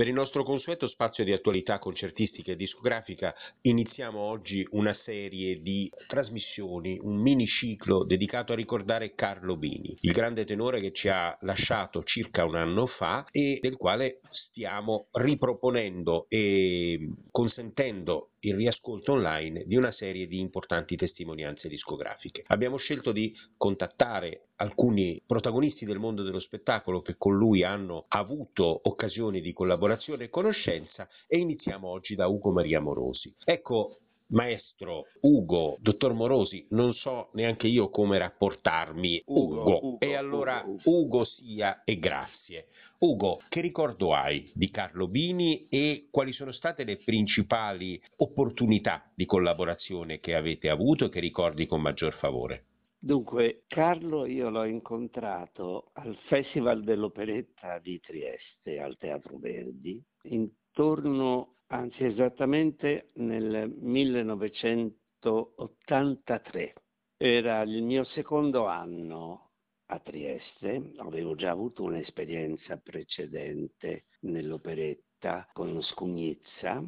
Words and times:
Per 0.00 0.08
il 0.08 0.14
nostro 0.14 0.44
consueto 0.44 0.88
spazio 0.88 1.24
di 1.24 1.32
attualità 1.34 1.78
concertistica 1.78 2.52
e 2.52 2.56
discografica 2.56 3.34
iniziamo 3.60 4.18
oggi 4.18 4.66
una 4.70 4.96
serie 5.04 5.60
di 5.60 5.92
trasmissioni, 6.06 6.98
un 7.02 7.20
mini 7.20 7.44
ciclo 7.44 8.04
dedicato 8.04 8.54
a 8.54 8.56
ricordare 8.56 9.14
Carlo 9.14 9.58
Bini, 9.58 9.94
il 10.00 10.12
grande 10.12 10.46
tenore 10.46 10.80
che 10.80 10.92
ci 10.92 11.08
ha 11.10 11.36
lasciato 11.42 12.02
circa 12.04 12.46
un 12.46 12.54
anno 12.54 12.86
fa 12.86 13.26
e 13.30 13.58
del 13.60 13.76
quale 13.76 14.20
stiamo 14.30 15.08
riproponendo 15.12 16.24
e 16.30 17.12
consentendo 17.30 18.30
il 18.40 18.54
riascolto 18.54 19.12
online 19.12 19.64
di 19.66 19.76
una 19.76 19.92
serie 19.92 20.26
di 20.26 20.38
importanti 20.38 20.96
testimonianze 20.96 21.68
discografiche. 21.68 22.44
Abbiamo 22.46 22.76
scelto 22.76 23.12
di 23.12 23.34
contattare 23.56 24.48
alcuni 24.56 25.22
protagonisti 25.26 25.84
del 25.84 25.98
mondo 25.98 26.22
dello 26.22 26.40
spettacolo 26.40 27.02
che 27.02 27.16
con 27.16 27.36
lui 27.36 27.62
hanno 27.62 28.04
avuto 28.08 28.80
occasioni 28.84 29.40
di 29.40 29.52
collaborazione 29.52 30.24
e 30.24 30.30
conoscenza 30.30 31.08
e 31.26 31.38
iniziamo 31.38 31.88
oggi 31.88 32.14
da 32.14 32.26
Ugo 32.26 32.52
Maria 32.52 32.80
Morosi. 32.80 33.34
Ecco, 33.44 33.98
Maestro 34.30 35.06
Ugo, 35.20 35.76
dottor 35.80 36.12
Morosi, 36.12 36.66
non 36.70 36.94
so 36.94 37.30
neanche 37.32 37.66
io 37.66 37.90
come 37.90 38.18
rapportarmi. 38.18 39.22
Ugo, 39.26 39.60
Ugo. 39.60 39.86
Ugo 39.86 40.00
e 40.00 40.14
allora 40.14 40.62
Ugo, 40.64 40.80
Ugo 40.84 41.24
sia 41.24 41.82
e 41.84 41.98
grazie. 41.98 42.68
Ugo, 43.02 43.40
che 43.48 43.62
ricordo 43.62 44.12
hai 44.12 44.50
di 44.52 44.70
Carlo 44.70 45.08
Bini 45.08 45.68
e 45.70 46.08
quali 46.10 46.34
sono 46.34 46.52
state 46.52 46.84
le 46.84 46.98
principali 46.98 47.98
opportunità 48.16 49.10
di 49.14 49.24
collaborazione 49.24 50.20
che 50.20 50.34
avete 50.34 50.68
avuto 50.68 51.06
e 51.06 51.08
che 51.08 51.18
ricordi 51.18 51.64
con 51.64 51.80
maggior 51.80 52.12
favore? 52.18 52.66
Dunque, 52.98 53.62
Carlo 53.68 54.26
io 54.26 54.50
l'ho 54.50 54.64
incontrato 54.64 55.92
al 55.94 56.14
Festival 56.26 56.82
dell'Operetta 56.82 57.78
di 57.78 57.98
Trieste, 58.00 58.78
al 58.78 58.98
Teatro 58.98 59.38
Verdi, 59.38 59.98
intorno, 60.24 61.54
anzi 61.68 62.04
esattamente 62.04 63.12
nel 63.14 63.74
1983. 63.80 66.74
Era 67.16 67.62
il 67.62 67.82
mio 67.82 68.04
secondo 68.04 68.66
anno 68.66 69.49
a 69.92 69.98
Trieste, 69.98 70.92
avevo 70.98 71.34
già 71.34 71.50
avuto 71.50 71.82
un'esperienza 71.82 72.76
precedente 72.76 74.04
nell'operetta 74.20 75.48
con 75.52 75.82
Scugnizza, 75.82 76.80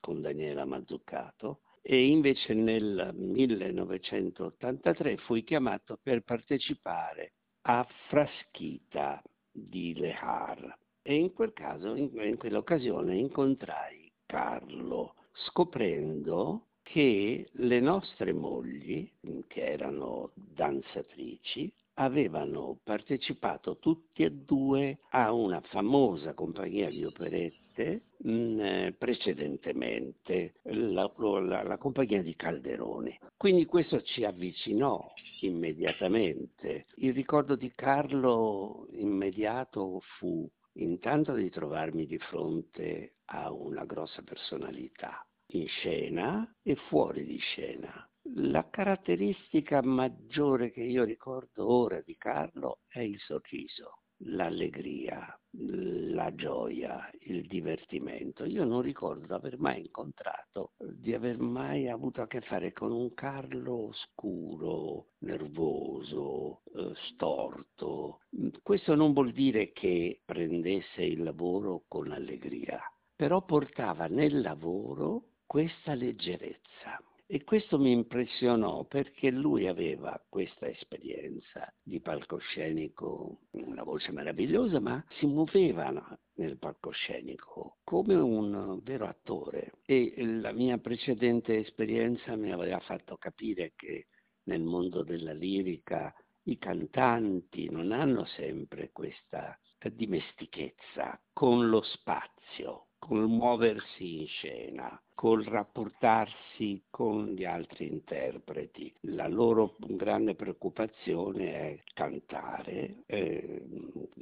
con 0.00 0.20
Daniela 0.20 0.64
Mazzuccato, 0.64 1.62
e 1.82 2.06
invece 2.06 2.54
nel 2.54 3.10
1983 3.12 5.16
fui 5.18 5.42
chiamato 5.42 5.98
per 6.00 6.22
partecipare 6.22 7.32
a 7.62 7.84
Fraschita 8.08 9.20
di 9.50 9.94
Lehar 9.94 10.78
e 11.02 11.14
in 11.14 11.32
quel 11.34 11.52
caso, 11.52 11.94
in, 11.94 12.10
in 12.22 12.36
quell'occasione 12.38 13.16
incontrai 13.16 14.10
Carlo 14.24 15.16
scoprendo 15.32 16.68
che 16.82 17.48
le 17.50 17.80
nostre 17.80 18.32
mogli, 18.32 19.10
che 19.46 19.66
erano 19.66 20.30
danzatrici, 20.34 21.70
avevano 21.94 22.78
partecipato 22.82 23.78
tutti 23.78 24.24
e 24.24 24.30
due 24.30 24.98
a 25.10 25.32
una 25.32 25.60
famosa 25.60 26.34
compagnia 26.34 26.88
di 26.90 27.04
operette 27.04 28.02
mh, 28.18 28.30
mm, 28.30 28.88
precedentemente, 28.98 30.54
la, 30.62 31.10
la, 31.16 31.62
la, 31.62 31.78
compagnia 31.78 32.22
di 32.22 32.34
Calderoni. 32.34 33.18
Quindi 33.36 33.66
questo 33.66 34.02
ci 34.02 34.24
avvicinò 34.24 35.12
immediatamente. 35.40 36.86
Il 36.96 37.12
ricordo 37.12 37.56
di 37.56 37.72
Carlo 37.74 38.88
immediato 38.92 40.00
fu 40.18 40.48
intanto 40.76 41.34
di 41.34 41.50
trovarmi 41.50 42.06
di 42.06 42.18
fronte 42.18 43.14
a 43.26 43.52
una 43.52 43.84
grossa 43.84 44.22
personalità 44.22 45.24
in 45.48 45.68
scena 45.68 46.56
e 46.62 46.74
fuori 46.74 47.24
di 47.24 47.38
scena 47.38 48.08
la 48.32 48.68
caratteristica 48.70 49.82
maggiore 49.82 50.70
che 50.70 50.82
io 50.82 51.04
ricordo 51.04 51.70
ora 51.70 52.00
di 52.00 52.16
Carlo 52.16 52.78
è 52.88 53.00
il 53.00 53.18
sorriso, 53.20 53.98
l'allegria, 54.26 55.38
la 55.50 56.34
gioia, 56.34 57.10
il 57.26 57.46
divertimento. 57.46 58.44
Io 58.44 58.64
non 58.64 58.80
ricordo 58.80 59.26
di 59.26 59.32
aver 59.32 59.58
mai 59.58 59.80
incontrato, 59.80 60.72
di 60.78 61.12
aver 61.12 61.38
mai 61.38 61.88
avuto 61.88 62.22
a 62.22 62.26
che 62.26 62.40
fare 62.40 62.72
con 62.72 62.92
un 62.92 63.12
Carlo 63.12 63.90
scuro, 63.92 65.08
nervoso, 65.18 66.62
eh, 66.74 66.92
storto. 67.12 68.20
Questo 68.62 68.94
non 68.94 69.12
vuol 69.12 69.32
dire 69.32 69.72
che 69.72 70.22
prendesse 70.24 71.02
il 71.02 71.22
lavoro 71.22 71.84
con 71.88 72.10
allegria, 72.10 72.80
però 73.14 73.42
portava 73.44 74.06
nel 74.06 74.40
lavoro 74.40 75.24
questa 75.46 75.92
leggerezza 75.92 76.98
e 77.26 77.42
questo 77.42 77.78
mi 77.78 77.90
impressionò 77.90 78.84
perché 78.84 79.30
lui 79.30 79.66
aveva 79.66 80.22
questa 80.28 80.68
esperienza 80.68 81.72
di 81.82 82.00
palcoscenico, 82.00 83.40
una 83.52 83.82
voce 83.82 84.12
meravigliosa, 84.12 84.78
ma 84.78 85.02
si 85.18 85.26
muoveva 85.26 85.90
nel 86.34 86.58
palcoscenico 86.58 87.78
come 87.82 88.14
un 88.14 88.78
vero 88.82 89.06
attore. 89.06 89.72
E 89.86 90.12
la 90.16 90.52
mia 90.52 90.76
precedente 90.76 91.58
esperienza 91.58 92.36
mi 92.36 92.52
aveva 92.52 92.80
fatto 92.80 93.16
capire 93.16 93.72
che 93.74 94.08
nel 94.44 94.62
mondo 94.62 95.02
della 95.02 95.32
lirica 95.32 96.14
i 96.46 96.58
cantanti 96.58 97.70
non 97.70 97.92
hanno 97.92 98.26
sempre 98.26 98.90
questa 98.92 99.58
dimestichezza 99.92 101.20
con 101.32 101.68
lo 101.68 101.82
spazio, 101.82 102.83
col 103.06 103.28
muoversi 103.28 104.20
in 104.20 104.26
scena, 104.26 104.98
col 105.14 105.44
rapportarsi 105.44 106.84
con 106.88 107.26
gli 107.26 107.44
altri 107.44 107.86
interpreti. 107.86 108.90
La 109.02 109.28
loro 109.28 109.76
grande 109.78 110.34
preoccupazione 110.34 111.52
è 111.52 111.82
cantare, 111.92 113.02
eh, 113.04 113.62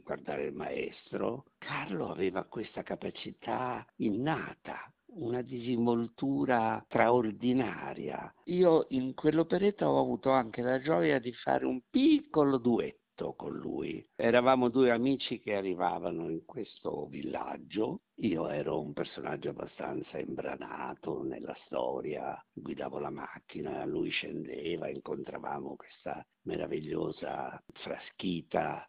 guardare 0.02 0.46
il 0.46 0.54
maestro. 0.54 1.44
Carlo 1.58 2.10
aveva 2.10 2.42
questa 2.42 2.82
capacità 2.82 3.86
innata 3.98 4.92
una 5.14 5.42
disinvoltura 5.42 6.82
straordinaria. 6.86 8.34
Io 8.46 8.86
in 8.90 9.14
quell'operetta 9.14 9.88
ho 9.88 10.00
avuto 10.00 10.30
anche 10.30 10.62
la 10.62 10.80
gioia 10.80 11.20
di 11.20 11.32
fare 11.32 11.66
un 11.66 11.82
piccolo 11.88 12.58
duetto 12.58 13.01
con 13.30 13.56
lui. 13.56 14.04
Eravamo 14.16 14.68
due 14.68 14.90
amici 14.90 15.38
che 15.38 15.54
arrivavano 15.54 16.28
in 16.28 16.44
questo 16.44 17.06
villaggio. 17.06 18.00
Io 18.16 18.48
ero 18.48 18.80
un 18.80 18.92
personaggio 18.92 19.50
abbastanza 19.50 20.18
imbranato 20.18 21.22
nella 21.22 21.56
storia, 21.64 22.40
guidavo 22.52 22.98
la 22.98 23.10
macchina, 23.10 23.84
lui 23.84 24.10
scendeva, 24.10 24.88
incontravamo 24.88 25.76
questa 25.76 26.24
meravigliosa 26.42 27.62
fraschita 27.72 28.86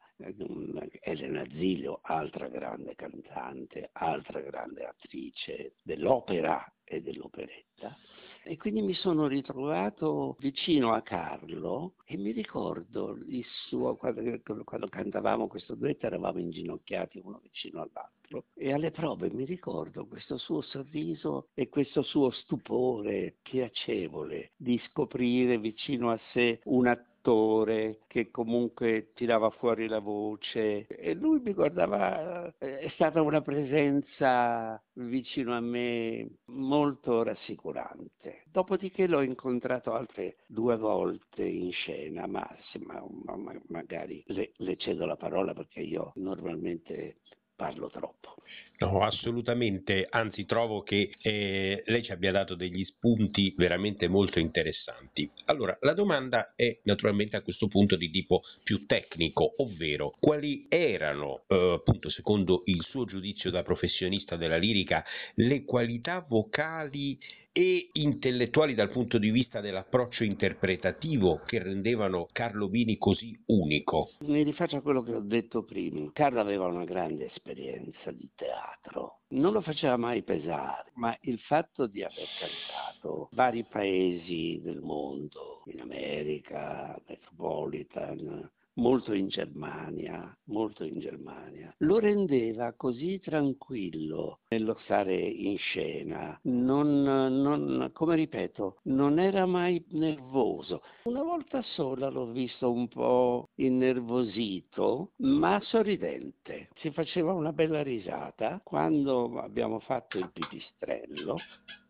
Elena 1.02 1.44
Zilio, 1.50 2.00
altra 2.04 2.48
grande 2.48 2.96
cantante, 2.96 3.90
altra 3.94 4.40
grande 4.42 4.86
attrice 4.86 5.76
dell'opera 5.82 6.64
e 6.84 7.02
dell'operetta. 7.02 7.98
E 8.46 8.58
quindi 8.58 8.82
mi 8.82 8.94
sono 8.94 9.28
ritrovato 9.28 10.36
vicino 10.40 10.94
a 10.94 11.02
Carlo 11.02 11.94
e 12.06 12.18
mi 12.18 12.32
ricordo 12.32 13.18
il 13.28 13.46
suo, 13.68 13.96
quando, 13.96 14.22
quando 14.66 14.88
cantavamo 14.90 15.48
questo 15.48 15.76
duetto 15.76 16.08
eravamo 16.08 16.40
inginocchiati 16.40 17.22
uno 17.24 17.40
vicino 17.42 17.82
all'altro. 17.82 18.46
E 18.56 18.74
alle 18.74 18.92
prove 18.92 19.32
mi 19.32 19.46
ricordo 19.46 20.06
questo 20.06 20.38
suo 20.38 20.62
sorriso 20.62 21.48
e 21.54 21.70
questo 21.70 22.02
suo 22.02 22.32
stupore 22.32 23.38
piacevole 23.42 24.52
di 24.58 24.78
scoprire 24.90 25.58
vicino 25.58 26.12
a 26.12 26.20
sé 26.34 26.60
una 26.66 27.02
attore 27.24 28.00
che 28.08 28.30
comunque 28.30 29.12
tirava 29.14 29.50
fuori 29.50 29.88
la 29.88 30.00
voce 30.00 30.86
e 30.88 31.14
lui 31.14 31.40
mi 31.40 31.54
guardava, 31.54 32.54
è 32.58 32.90
stata 32.90 33.22
una 33.22 33.42
presenza 33.42 34.82
vicino 34.96 35.56
a 35.56 35.62
me 35.62 36.40
molto 36.48 37.24
rassicurante. 37.24 38.44
Dopodiché 38.52 39.08
l'ho 39.08 39.22
incontrato 39.22 39.94
altre 39.94 40.36
due 40.46 40.76
volte 40.76 41.44
in 41.46 41.72
scena, 41.72 42.28
ma, 42.28 42.46
ma, 42.86 43.04
ma 43.38 43.54
magari 43.68 44.22
le, 44.28 44.52
le 44.58 44.76
cedo 44.76 45.06
la 45.06 45.16
parola 45.16 45.54
perché 45.54 45.80
io 45.80 46.12
normalmente 46.16 47.20
parlo 47.64 47.90
troppo. 47.90 48.36
No, 48.80 49.04
assolutamente, 49.04 50.06
anzi 50.10 50.46
trovo 50.46 50.82
che 50.84 51.12
eh, 51.22 51.84
lei 51.86 52.04
ci 52.04 52.12
abbia 52.12 52.34
dato 52.34 52.56
degli 52.56 52.84
spunti 52.84 53.54
veramente 53.56 54.10
molto 54.10 54.40
interessanti. 54.40 55.32
Allora, 55.46 55.78
la 55.80 55.94
domanda 55.94 56.52
è 56.58 56.80
naturalmente 56.84 57.38
a 57.38 57.42
questo 57.42 57.70
punto 57.70 57.96
di 57.96 58.10
tipo 58.10 58.42
più 58.62 58.86
tecnico, 58.86 59.54
ovvero 59.60 60.14
quali 60.20 60.66
erano, 60.68 61.44
eh, 61.48 61.76
appunto, 61.76 62.10
secondo 62.10 62.64
il 62.66 62.84
suo 62.84 63.06
giudizio 63.06 63.50
da 63.50 63.64
professionista 63.64 64.36
della 64.36 64.58
lirica, 64.58 65.06
le 65.36 65.64
qualità 65.64 66.26
vocali 66.28 67.18
e 67.56 67.90
intellettuali 67.94 68.74
dal 68.74 68.90
punto 68.90 69.20
di 69.20 69.30
vista 69.30 69.62
dell'approccio 69.62 70.24
interpretativo 70.24 71.42
che 71.46 71.62
rendevano 71.62 72.28
Carlo 72.32 72.68
Bini 72.68 72.98
così 72.98 73.40
unico? 73.46 74.10
Mi 74.22 74.42
rifaccio 74.42 74.78
a 74.78 74.82
quello 74.82 75.04
che 75.04 75.14
ho 75.14 75.20
detto 75.20 75.64
prima. 75.64 76.10
Carlo 76.14 76.40
aveva 76.40 76.66
una 76.66 76.84
grande 76.84 77.28
esperienza 77.28 78.12
di 78.12 78.28
teatro, 78.36 79.20
non 79.30 79.54
lo 79.54 79.62
faceva 79.62 79.98
mai 79.98 80.24
pesare, 80.24 80.90
ma 80.96 81.16
il 81.22 81.38
fatto 81.40 81.86
di 81.86 82.02
aver 82.02 82.28
cantato 82.40 83.30
vari 83.34 83.64
paesi 83.64 84.60
del 84.64 84.80
mondo, 84.80 85.62
in 85.68 85.80
America, 85.82 87.00
Metropolitan, 87.08 88.50
molto 88.76 89.14
in 89.14 89.28
Germania, 89.28 90.36
molto 90.46 90.84
in 90.84 91.00
Germania, 91.00 91.74
lo 91.80 92.00
rendeva 92.00 92.74
così 92.74 93.20
tranquillo 93.20 94.40
nello 94.50 94.78
stare 94.84 95.16
in 95.16 95.58
scena, 95.58 96.38
non, 96.44 97.02
non, 97.02 97.90
come 97.94 98.16
ripeto, 98.16 98.80
non 98.84 99.20
era 99.20 99.46
mai 99.46 99.84
nervoso. 99.90 100.82
Una 101.04 101.24
volta 101.24 101.62
sola 101.62 102.10
l'ho 102.10 102.32
visto 102.32 102.72
un 102.72 102.88
po' 102.88 103.50
innervosito, 103.56 105.12
ma 105.18 105.60
sorridente. 105.62 106.70
Si 106.76 106.92
faceva 106.92 107.34
una 107.34 107.52
bella 107.52 107.84
risata 107.84 108.60
quando 108.64 109.40
abbiamo 109.40 109.80
fatto 109.80 110.18
il 110.18 110.30
pipistrello 110.32 111.38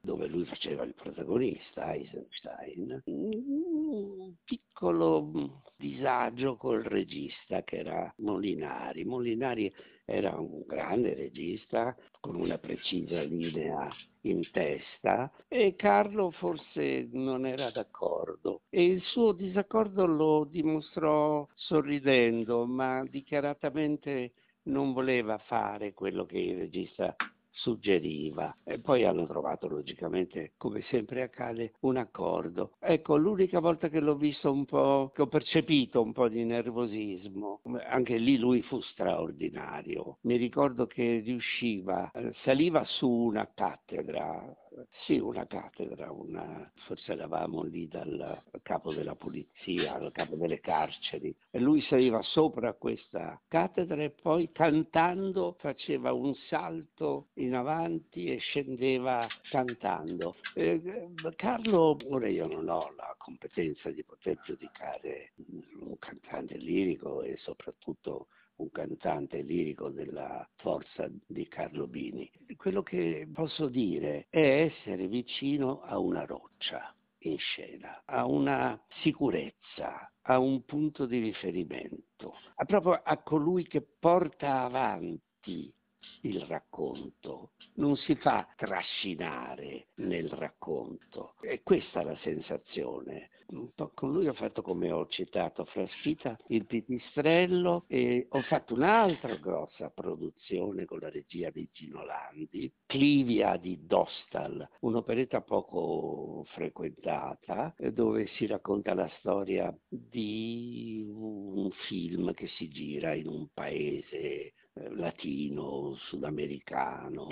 dove 0.04 0.28
lui 0.28 0.44
faceva 0.44 0.84
il 0.84 0.94
protagonista, 0.94 1.94
Eisenstein, 1.94 3.02
un 3.06 4.34
piccolo 4.44 5.62
disagio 5.78 6.58
col 6.58 6.84
regista 6.84 7.64
che 7.64 7.78
era 7.78 8.14
Molinari. 8.18 9.06
Molinari 9.06 9.74
era 10.04 10.36
un 10.38 10.64
grande 10.68 11.14
regista 11.14 11.96
con 12.20 12.36
una 12.36 12.58
precisa 12.58 13.22
linea 13.22 13.88
in 14.24 14.42
testa 14.52 15.32
e 15.48 15.76
Carlo 15.78 16.32
forse 16.32 17.08
non 17.14 17.46
era 17.46 17.72
d'accordo 17.72 18.64
e 18.70 18.84
il 18.84 19.02
suo 19.04 19.32
disaccordo 19.32 20.06
lo 20.06 20.44
dimostrò 20.44 21.48
sorridendo 21.54 22.66
ma 22.66 23.06
dichiaratamente 23.10 24.34
non 24.64 24.92
voleva 24.92 25.38
fare 25.38 25.94
quello 25.94 26.26
che 26.26 26.40
il 26.40 26.58
regista 26.58 27.16
suggeriva 27.54 28.56
e 28.64 28.80
poi 28.80 29.06
hanno 29.06 29.26
trovato 29.26 29.68
logicamente, 29.68 30.54
come 30.58 30.82
sempre 30.90 31.22
accade, 31.22 31.74
un 31.82 31.98
accordo. 31.98 32.74
Ecco, 32.80 33.16
l'unica 33.16 33.60
volta 33.60 33.90
che 33.90 34.00
l'ho 34.00 34.16
visto 34.16 34.52
un 34.52 34.66
po', 34.66 35.12
che 35.14 35.22
ho 35.22 35.28
percepito 35.28 36.02
un 36.02 36.12
po' 36.12 36.28
di 36.28 36.44
nervosismo, 36.44 37.62
anche 37.88 38.18
lì 38.18 38.38
lui 38.38 38.62
fu 38.64 38.82
straordinario. 38.82 40.18
Mi 40.22 40.36
ricordo 40.36 40.88
che 40.88 41.22
riusciva, 41.24 42.12
eh, 42.12 42.34
saliva 42.44 42.84
su 42.86 43.10
una 43.10 43.50
cattedra 43.54 44.56
sì, 45.06 45.18
una 45.18 45.46
cattedra, 45.46 46.12
una... 46.12 46.72
forse 46.86 47.14
eravamo 47.14 47.64
lì 47.64 47.88
dal 47.88 48.42
capo 48.62 48.94
della 48.94 49.16
polizia, 49.16 49.98
dal 49.98 50.12
capo 50.12 50.36
delle 50.36 50.60
carceri, 50.60 51.36
e 51.52 51.60
lui 51.60 51.82
saliva 51.82 52.22
sopra 52.22 52.74
questa 52.74 53.40
cattedra 53.48 54.02
e 54.02 54.10
poi 54.10 54.52
cantando 54.52 55.56
faceva 55.60 56.14
un 56.14 56.34
salto 56.48 57.28
in 57.36 57.56
avanti 57.56 58.26
e 58.26 58.38
scendeva 58.38 59.28
cantando. 59.50 60.36
Eh, 60.56 61.10
Carlo, 61.36 61.98
ora 62.10 62.28
io 62.28 62.48
non 62.48 62.68
ho 62.70 62.94
la 62.96 63.16
competenza 63.18 63.90
di 63.90 64.04
poter 64.04 64.40
giudicare 64.44 65.34
un 65.80 65.98
cantante 66.00 66.58
lirico 66.58 67.22
e 67.22 67.38
soprattutto 67.38 68.28
un 68.64 68.72
cantante 68.72 69.42
lirico 69.42 69.90
della 69.90 70.48
forza 70.56 71.10
di 71.28 71.48
Carlo 71.48 71.86
Bini. 71.86 72.30
Quello 72.56 72.82
che 72.82 73.28
posso 73.32 73.68
dire 73.68 74.28
è 74.30 74.64
essere 74.64 75.08
vicino 75.08 75.82
a 75.82 76.00
una 76.00 76.26
roccia 76.26 76.94
in 77.26 77.38
scena, 77.38 78.02
a 78.06 78.26
una 78.26 78.82
sicurezza, 79.02 80.10
a 80.22 80.40
un 80.40 80.64
punto 80.64 81.06
di 81.06 81.20
riferimento, 81.20 82.36
a 82.56 82.66
proprio 82.66 83.02
a 83.04 83.18
colui 83.18 83.68
che 83.68 83.82
porta 83.82 84.62
avanti 84.62 85.72
il 86.22 86.42
racconto, 86.42 87.52
non 87.76 87.96
si 87.98 88.16
fa 88.16 88.48
trascinare 88.56 89.88
nel 89.96 90.30
racconto. 90.30 91.36
E 91.42 91.62
questa 91.64 92.02
è 92.02 92.04
la 92.04 92.18
sensazione. 92.18 93.30
Con 93.94 94.12
lui 94.12 94.28
ho 94.28 94.34
fatto 94.34 94.64
come 94.64 94.90
ho 94.90 95.06
citato 95.08 95.66
Fraschita, 95.66 96.40
il 96.48 96.66
pipistrello 96.66 97.84
e 97.88 98.26
ho 98.30 98.42
fatto 98.42 98.74
un'altra 98.74 99.36
grossa 99.36 99.90
produzione 99.90 100.86
con 100.86 101.00
la 101.00 101.10
regia 101.10 101.52
di 101.52 101.70
Gino 101.72 102.04
Landi, 102.04 102.74
Clivia 102.88 103.58
di 103.58 103.86
Dostal, 103.86 104.68
un'operetta 104.80 105.42
poco 105.42 106.46
frequentata 106.54 107.76
dove 107.92 108.26
si 108.38 108.48
racconta 108.48 108.96
la 108.96 109.10
storia 109.20 109.76
di 109.88 111.06
un 111.08 111.70
film 111.88 112.34
che 112.34 112.48
si 112.48 112.70
gira 112.70 113.14
in 113.14 113.28
un 113.28 113.48
paese 113.54 114.54
latino, 114.74 115.96
sudamericano 115.96 117.28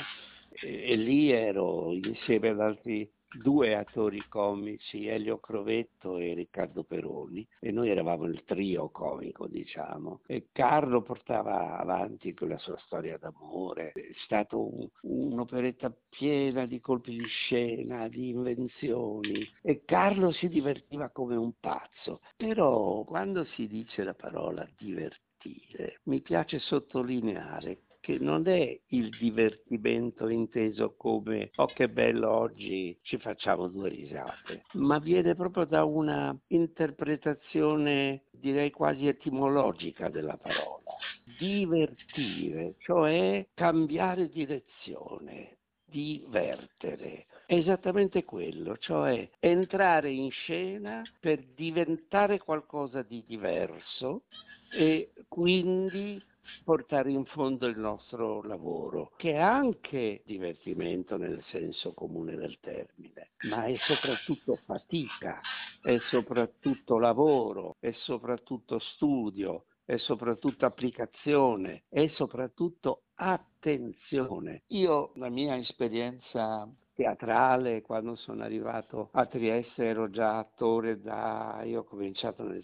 e, 0.50 0.92
e 0.92 0.96
lì 0.96 1.32
ero 1.32 1.94
insieme 1.94 2.50
ad 2.50 2.60
altri 2.60 3.10
due 3.34 3.76
attori 3.76 4.22
comici, 4.28 5.08
Elio 5.08 5.40
Crovetto 5.40 6.18
e 6.18 6.34
Riccardo 6.34 6.84
Peroni, 6.84 7.48
e 7.60 7.72
noi 7.72 7.90
eravamo 7.90 8.26
il 8.26 8.44
trio 8.44 8.90
comico, 8.90 9.48
diciamo. 9.48 10.20
E 10.26 10.50
Carlo 10.52 11.02
portava 11.02 11.78
avanti 11.78 12.34
quella 12.34 12.58
sua 12.58 12.78
storia 12.80 13.18
d'amore, 13.18 13.94
è 13.94 14.12
stata 14.26 14.58
un, 14.58 14.86
un'operetta 15.04 15.96
piena 16.10 16.66
di 16.66 16.82
colpi 16.82 17.12
di 17.18 17.26
scena, 17.26 18.10
di 18.10 18.30
invenzioni, 18.30 19.48
e 19.62 19.84
Carlo 19.86 20.32
si 20.32 20.50
divertiva 20.50 21.10
come 21.10 21.36
un 21.36 21.54
pazzo. 21.58 22.20
Però 22.36 23.04
quando 23.06 23.46
si 23.46 23.68
dice 23.68 24.04
la 24.04 24.14
parola 24.14 24.68
divertire, 24.78 25.30
mi 26.04 26.22
piace 26.22 26.60
sottolineare 26.60 27.82
che 28.02 28.18
non 28.20 28.48
è 28.48 28.78
il 28.88 29.10
divertimento 29.18 30.28
inteso 30.28 30.96
come 30.98 31.52
oh 31.56 31.68
che 31.68 31.88
bello 31.88 32.32
oggi 32.32 32.98
ci 33.04 33.18
facciamo 33.18 33.68
due 33.68 33.90
risate, 33.90 34.64
ma 34.74 34.98
viene 35.00 35.36
proprio 35.36 35.66
da 35.66 35.84
una 35.86 36.36
interpretazione 36.48 38.24
direi 38.32 38.72
quasi 38.72 39.08
etimologica 39.08 40.10
della 40.10 40.36
parola. 40.36 40.80
Divertire, 41.38 42.76
cioè 42.80 43.48
cambiare 43.54 44.30
direzione, 44.30 45.60
divertere. 45.92 47.26
È 47.46 47.54
esattamente 47.54 48.24
quello, 48.24 48.78
cioè 48.78 49.30
entrare 49.40 50.10
in 50.10 50.32
scena 50.32 51.04
per 51.20 51.44
diventare 51.54 52.40
qualcosa 52.40 53.02
di 53.02 53.24
diverso 53.28 54.24
e 54.74 55.12
quindi 55.28 56.24
portare 56.64 57.12
in 57.12 57.26
fondo 57.26 57.68
il 57.68 57.78
nostro 57.78 58.42
lavoro, 58.44 59.12
che 59.18 59.34
è 59.34 59.38
anche 59.38 60.22
divertimento 60.26 61.18
nel 61.18 61.44
senso 61.50 61.94
comune 61.94 62.36
del 62.36 62.58
termine, 62.60 63.32
ma 63.50 63.66
è 63.66 63.76
soprattutto 63.78 64.58
fatica, 64.66 65.40
è 65.82 65.98
soprattutto 66.10 67.00
lavoro, 67.00 67.76
è 67.80 67.92
soprattutto 67.92 68.80
studio, 68.80 69.66
è 69.86 69.98
soprattutto 69.98 70.66
applicazione, 70.66 71.84
è 71.90 72.08
soprattutto 72.16 73.04
attenzione. 73.22 74.64
Io 74.68 75.12
la 75.16 75.30
mia 75.30 75.56
esperienza 75.56 76.68
teatrale, 76.94 77.84
quando 77.84 78.16
sono 78.16 78.44
arrivato 78.44 79.10
a 79.14 79.26
Trieste 79.28 79.86
ero 79.86 80.10
già 80.10 80.40
attore 80.40 81.00
da, 81.00 81.62
io 81.64 81.82
ho 81.82 81.84
cominciato 81.84 82.44
nel 82.44 82.64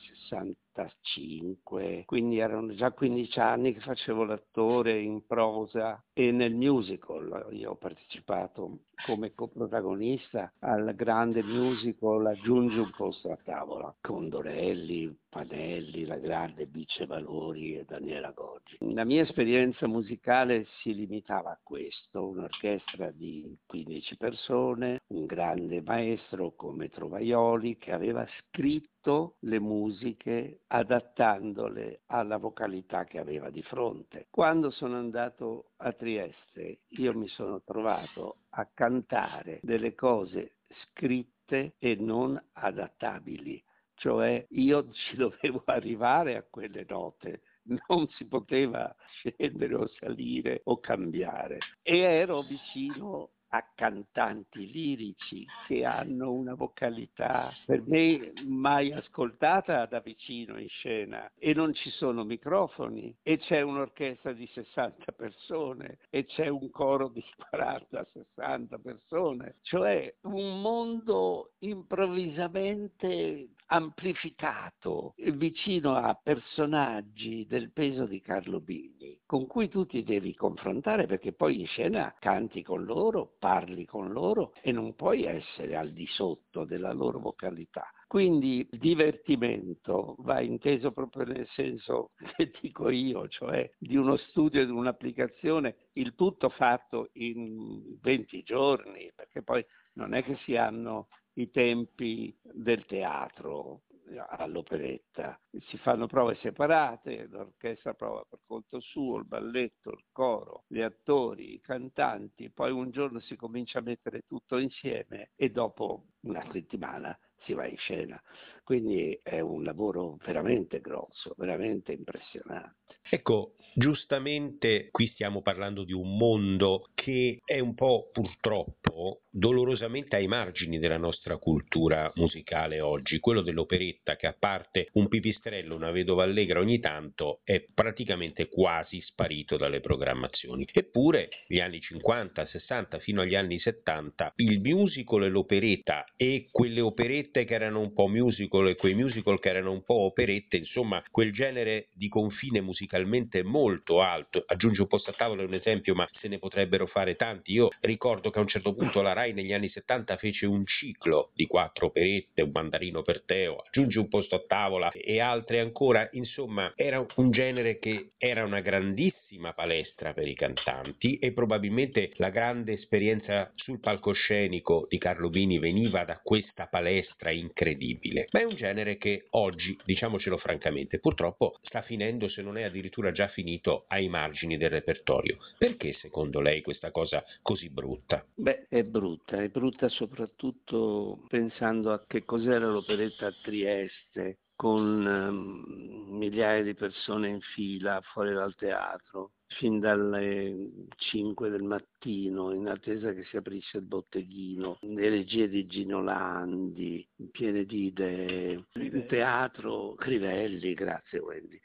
65, 0.77 2.03
quindi 2.05 2.37
erano 2.37 2.73
già 2.75 2.91
15 2.91 3.39
anni 3.39 3.73
che 3.73 3.79
facevo 3.79 4.23
l'attore 4.23 4.99
in 4.99 5.25
prosa 5.25 6.03
e 6.13 6.31
nel 6.31 6.53
musical. 6.53 7.47
Io 7.51 7.71
ho 7.71 7.75
partecipato 7.75 8.81
come 9.05 9.33
coprotagonista 9.33 10.51
al 10.59 10.93
grande 10.95 11.43
musical 11.43 12.25
Aggiungi 12.27 12.77
un 12.77 12.91
posto 12.95 13.31
a 13.31 13.37
tavola 13.43 13.95
con 14.01 14.29
Dorelli, 14.29 15.15
Panelli, 15.29 16.05
la 16.05 16.17
grande 16.17 16.65
Bice 16.65 17.05
Valori 17.05 17.77
e 17.77 17.85
Daniela 17.85 18.31
Goggi. 18.31 18.77
La 18.93 19.05
mia 19.05 19.21
esperienza 19.21 19.87
musicale 19.87 20.65
si 20.81 20.93
limitava 20.93 21.51
a 21.51 21.59
questo, 21.61 22.27
un'orchestra 22.27 23.11
di 23.11 23.57
15 23.65 24.17
persone, 24.17 25.01
un 25.07 25.25
grande 25.25 25.81
maestro 25.81 26.53
come 26.55 26.89
Trovaioli 26.89 27.77
che 27.77 27.91
aveva 27.91 28.25
scritto 28.39 28.96
le 29.39 29.59
musiche 29.59 30.61
adattandole 30.67 32.01
alla 32.07 32.37
vocalità 32.37 33.05
che 33.05 33.19
aveva 33.19 33.49
di 33.49 33.63
fronte. 33.63 34.27
Quando 34.29 34.69
sono 34.69 34.97
andato 34.97 35.71
a 35.77 35.93
Trieste 35.93 36.79
io 36.89 37.13
mi 37.13 37.27
sono 37.27 37.61
trovato 37.61 38.39
a 38.49 38.67
cantare 38.73 39.59
delle 39.61 39.95
cose 39.95 40.55
scritte 40.67 41.75
e 41.79 41.95
non 41.95 42.41
adattabili 42.53 43.63
cioè 43.97 44.45
io 44.49 44.89
ci 44.93 45.15
dovevo 45.15 45.63
arrivare 45.65 46.37
a 46.37 46.45
quelle 46.49 46.85
note, 46.87 47.41
non 47.87 48.07
si 48.09 48.25
poteva 48.25 48.95
scendere 49.09 49.75
o 49.75 49.87
salire 49.99 50.61
o 50.65 50.79
cambiare 50.79 51.57
e 51.81 51.97
ero 51.99 52.41
vicino 52.41 53.31
a 53.49 53.65
cantanti 53.75 54.69
lirici 54.71 55.45
che 55.67 55.85
hanno 55.85 56.31
una 56.31 56.53
vocalità 56.53 57.53
per 57.65 57.83
me 57.85 58.33
mai 58.45 58.91
ascoltata 58.91 59.85
da 59.85 59.99
vicino 59.99 60.59
in 60.59 60.67
scena. 60.67 61.31
E 61.37 61.53
non 61.53 61.73
ci 61.73 61.89
sono 61.91 62.23
microfoni 62.23 63.15
e 63.21 63.37
c'è 63.37 63.61
un'orchestra 63.61 64.33
di 64.33 64.47
60 64.47 65.11
persone 65.13 65.99
e 66.09 66.25
c'è 66.25 66.47
un 66.47 66.69
coro 66.69 67.09
di 67.09 67.23
40-60 67.51 68.81
persone, 68.81 69.55
cioè 69.61 70.13
un 70.21 70.61
mondo 70.61 71.53
improvvisamente 71.59 73.49
amplificato 73.67 75.13
vicino 75.17 75.95
a 75.95 76.17
personaggi 76.21 77.45
del 77.47 77.71
peso 77.71 78.05
di 78.05 78.21
Carlo 78.21 78.59
Bini 78.59 79.19
con 79.25 79.45
cui 79.45 79.67
tu 79.67 79.85
ti 79.85 80.03
devi 80.03 80.33
confrontare 80.33 81.05
perché 81.05 81.33
poi 81.33 81.59
in 81.59 81.67
scena 81.67 82.15
canti 82.17 82.63
con 82.63 82.85
loro, 82.85 83.33
parli 83.47 83.85
con 83.85 84.11
loro 84.11 84.51
e 84.61 84.73
non 84.73 84.93
puoi 84.93 85.23
essere 85.23 85.77
al 85.77 85.93
di 85.93 86.05
sotto 86.05 86.65
della 86.65 86.91
loro 86.91 87.17
vocalità. 87.17 87.89
Quindi 88.05 88.67
il 88.69 88.77
divertimento 88.77 90.15
va 90.19 90.41
inteso 90.41 90.91
proprio 90.91 91.23
nel 91.23 91.47
senso 91.51 92.11
che 92.35 92.51
dico 92.61 92.89
io, 92.89 93.29
cioè 93.29 93.69
di 93.77 93.95
uno 93.95 94.17
studio 94.17 94.65
di 94.65 94.71
un'applicazione, 94.71 95.77
il 95.93 96.13
tutto 96.15 96.49
fatto 96.49 97.09
in 97.13 97.97
20 98.01 98.43
giorni, 98.43 99.09
perché 99.15 99.41
poi 99.41 99.65
non 99.93 100.13
è 100.13 100.23
che 100.23 100.35
si 100.43 100.57
hanno 100.57 101.07
i 101.35 101.49
tempi 101.49 102.37
del 102.41 102.85
teatro, 102.85 103.83
all'operetta. 104.15 105.39
Si 105.67 105.77
fanno 105.77 106.07
prove 106.07 106.35
separate, 106.35 107.27
l'orchestra 107.27 107.93
prova 107.93 108.23
per 108.27 108.39
conto 108.45 108.79
suo, 108.79 109.17
il 109.17 109.25
balletto, 109.25 109.91
il 109.91 110.05
coro, 110.11 110.63
gli 110.67 110.81
attori, 110.81 111.53
i 111.53 111.61
cantanti, 111.61 112.49
poi 112.49 112.71
un 112.71 112.91
giorno 112.91 113.19
si 113.19 113.35
comincia 113.35 113.79
a 113.79 113.83
mettere 113.83 114.23
tutto 114.27 114.57
insieme 114.57 115.31
e 115.35 115.49
dopo 115.49 116.05
una 116.21 116.45
settimana 116.51 117.17
si 117.43 117.53
va 117.53 117.65
in 117.65 117.77
scena. 117.77 118.21
Quindi 118.67 119.17
è 119.23 119.39
un 119.39 119.63
lavoro 119.63 120.17
veramente 120.25 120.81
grosso, 120.81 121.33
veramente 121.37 121.93
impressionante. 121.93 122.95
Ecco, 123.09 123.53
giustamente 123.73 124.89
qui 124.91 125.07
stiamo 125.07 125.41
parlando 125.41 125.85
di 125.85 125.93
un 125.93 126.17
mondo 126.17 126.89
che 126.93 127.39
è 127.45 127.59
un 127.59 127.73
po' 127.75 128.09
purtroppo 128.11 129.21
dolorosamente 129.29 130.15
ai 130.15 130.27
margini 130.27 130.79
della 130.79 130.97
nostra 130.97 131.37
cultura 131.37 132.11
musicale 132.15 132.81
oggi, 132.81 133.19
quello 133.19 133.41
dell'operetta 133.41 134.15
che 134.15 134.27
a 134.27 134.35
parte 134.37 134.89
un 134.93 135.07
pipistrello, 135.07 135.75
una 135.75 135.91
vedova 135.91 136.23
allegra 136.23 136.59
ogni 136.59 136.79
tanto 136.79 137.39
è 137.43 137.63
praticamente 137.73 138.49
quasi 138.49 138.99
sparito 139.01 139.55
dalle 139.57 139.79
programmazioni. 139.79 140.67
Eppure 140.73 141.29
gli 141.47 141.59
anni 141.59 141.79
50, 141.79 142.45
60 142.45 142.99
fino 142.99 143.21
agli 143.21 143.35
anni 143.35 143.59
70 143.59 144.33
il 144.37 144.59
musical 144.59 145.23
e 145.23 145.29
l'operetta 145.29 146.03
e 146.17 146.47
quelle 146.51 146.81
operette 146.81 147.45
che 147.45 147.53
erano 147.53 147.79
un 147.79 147.93
po' 147.93 148.07
musical 148.07 148.56
e 148.65 148.75
quei 148.75 148.95
musical 148.95 149.39
che 149.39 149.49
erano 149.49 149.71
un 149.71 149.83
po' 149.83 149.99
operette, 150.05 150.57
insomma 150.57 151.03
quel 151.11 151.31
genere 151.31 151.89
di 151.93 152.07
confine 152.09 152.61
musicalmente 152.61 153.43
molto 153.43 154.01
alto, 154.01 154.43
aggiungo 154.45 154.81
un 154.81 154.87
posto 154.87 155.11
a 155.11 155.13
tavola 155.13 155.43
un 155.43 155.53
esempio 155.53 155.93
ma 155.93 156.09
se 156.19 156.27
ne 156.27 156.39
potrebbero 156.39 156.87
fare 156.87 157.15
tanti, 157.15 157.53
io 157.53 157.69
ricordo 157.81 158.29
che 158.29 158.39
a 158.39 158.41
un 158.41 158.47
certo 158.47 158.73
punto 158.73 159.01
la 159.01 159.13
Rai 159.13 159.33
negli 159.33 159.53
anni 159.53 159.69
70 159.69 160.17
fece 160.17 160.45
un 160.45 160.65
ciclo 160.65 161.31
di 161.33 161.45
quattro 161.45 161.87
operette, 161.87 162.41
un 162.41 162.51
mandarino 162.51 163.01
per 163.03 163.21
Teo, 163.23 163.63
aggiungi 163.67 163.97
un 163.97 164.07
posto 164.07 164.35
a 164.35 164.43
tavola 164.45 164.91
e 164.91 165.19
altre 165.19 165.59
ancora, 165.59 166.07
insomma 166.11 166.71
era 166.75 167.05
un 167.15 167.31
genere 167.31 167.79
che 167.79 168.11
era 168.17 168.43
una 168.43 168.61
grandissima 168.61 169.53
palestra 169.53 170.13
per 170.13 170.27
i 170.27 170.35
cantanti 170.35 171.17
e 171.17 171.31
probabilmente 171.33 172.11
la 172.15 172.29
grande 172.29 172.73
esperienza 172.73 173.51
sul 173.55 173.79
palcoscenico 173.79 174.85
di 174.89 174.97
Carlo 174.97 175.29
Bini 175.29 175.59
veniva 175.59 176.03
da 176.03 176.19
questa 176.23 176.67
palestra 176.67 177.31
incredibile, 177.31 178.27
ma 178.31 178.39
è 178.39 178.43
un 178.47 178.55
genere 178.55 178.97
che 178.97 179.27
oggi, 179.31 179.77
diciamocelo 179.83 180.37
francamente, 180.37 180.99
purtroppo 180.99 181.57
sta 181.61 181.81
finendo 181.81 182.27
se 182.29 182.41
non 182.41 182.57
è 182.57 182.63
addirittura 182.63 183.11
già 183.11 183.27
finito 183.27 183.85
ai 183.87 184.07
margini 184.09 184.57
del 184.57 184.69
repertorio. 184.69 185.37
Perché 185.57 185.93
secondo 185.93 186.39
lei 186.39 186.61
questa 186.61 186.91
cosa 186.91 187.23
così 187.41 187.69
brutta? 187.69 188.25
Beh, 188.35 188.67
è 188.69 188.83
brutta 188.83 189.37
è 189.41 189.49
brutta 189.49 189.89
soprattutto 189.89 191.23
pensando 191.27 191.91
a 191.91 192.03
che 192.05 192.23
cos'era 192.23 192.67
l'operetta 192.67 193.27
a 193.27 193.33
Trieste, 193.41 194.39
con 194.55 195.05
um, 195.05 196.17
migliaia 196.17 196.63
di 196.63 196.73
persone 196.73 197.29
in 197.29 197.39
fila 197.39 198.01
fuori 198.01 198.33
dal 198.33 198.55
teatro, 198.55 199.31
fin 199.47 199.79
dalle 199.79 200.69
5 200.97 201.49
del 201.49 201.63
mattino, 201.63 202.53
in 202.53 202.67
attesa 202.67 203.13
che 203.13 203.23
si 203.23 203.37
aprisse 203.37 203.77
il 203.77 203.83
botteghino, 203.83 204.79
le 204.81 205.09
regie 205.09 205.47
di 205.49 205.65
Gino 205.65 206.01
Landi, 206.01 207.07
piene 207.31 207.65
di 207.65 207.85
idee, 207.85 208.65
il 208.73 209.05
teatro 209.07 209.95
Crivelli, 209.95 210.73
grazie 210.73 211.19
Wendy. 211.19 211.59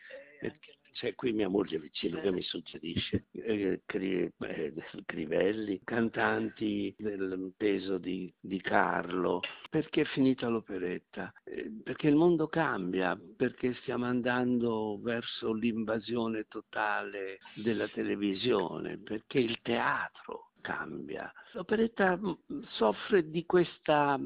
C'è 0.93 1.15
qui 1.15 1.33
mia 1.33 1.49
moglie 1.49 1.79
vicino 1.79 2.21
che 2.21 2.31
mi 2.31 2.43
suggerisce 2.43 3.25
eh, 3.33 3.83
cri, 3.87 4.31
eh, 4.39 4.75
Crivelli, 5.05 5.81
cantanti 5.85 6.95
del 6.99 7.53
peso 7.57 7.99
di, 7.99 8.33
di, 8.39 8.61
Carlo. 8.61 9.41
Perché 9.71 10.03
è 10.03 10.05
finita 10.05 10.49
l'operetta? 10.49 11.33
Eh, 11.45 11.71
perché 11.83 12.09
il 12.09 12.17
mondo 12.17 12.47
cambia, 12.47 13.19
perché 13.37 13.75
stiamo 13.83 14.05
andando 14.05 14.99
verso 15.01 15.53
l'invasione 15.53 16.47
totale 16.49 17.39
della 17.55 17.89
televisione, 17.89 18.99
perché 18.99 19.39
il 19.39 19.59
teatro 19.63 20.51
cambia. 20.63 21.31
L'operetta 21.53 22.17
mm, 22.17 22.63
soffre 22.69 23.29
di 23.29 23.45
questa 23.45 24.19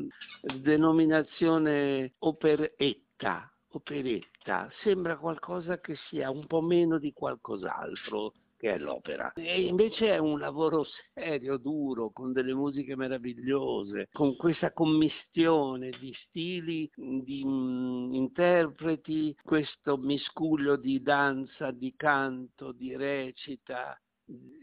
denominazione 0.61 2.13
operetta 2.19 3.51
operetta 3.77 4.69
sembra 4.83 5.17
qualcosa 5.17 5.79
che 5.81 5.97
sia 6.09 6.31
un 6.31 6.47
po' 6.47 6.61
meno 6.61 6.99
di 6.99 7.13
qualcos'altro 7.13 8.33
che 8.59 8.75
è 8.75 8.79
l'opera. 8.79 9.33
E 9.35 9.63
invece 9.63 10.13
è 10.13 10.19
un 10.19 10.39
lavoro 10.39 10.85
serio, 11.15 11.57
duro, 11.59 12.11
con 12.11 12.33
delle 12.33 12.55
musiche 12.55 12.97
meravigliose, 12.97 14.09
con 14.13 14.35
questa 14.37 14.73
commistione 14.73 15.91
di 16.01 16.15
stili, 16.27 16.91
di 16.95 17.45
mm, 17.45 18.15
interpreti, 18.15 19.37
questo 19.43 19.97
miscuglio 19.97 20.77
di 20.77 21.03
danza, 21.03 21.71
di 21.71 21.95
canto, 21.97 22.73
di 22.73 22.97
recita, 22.97 23.99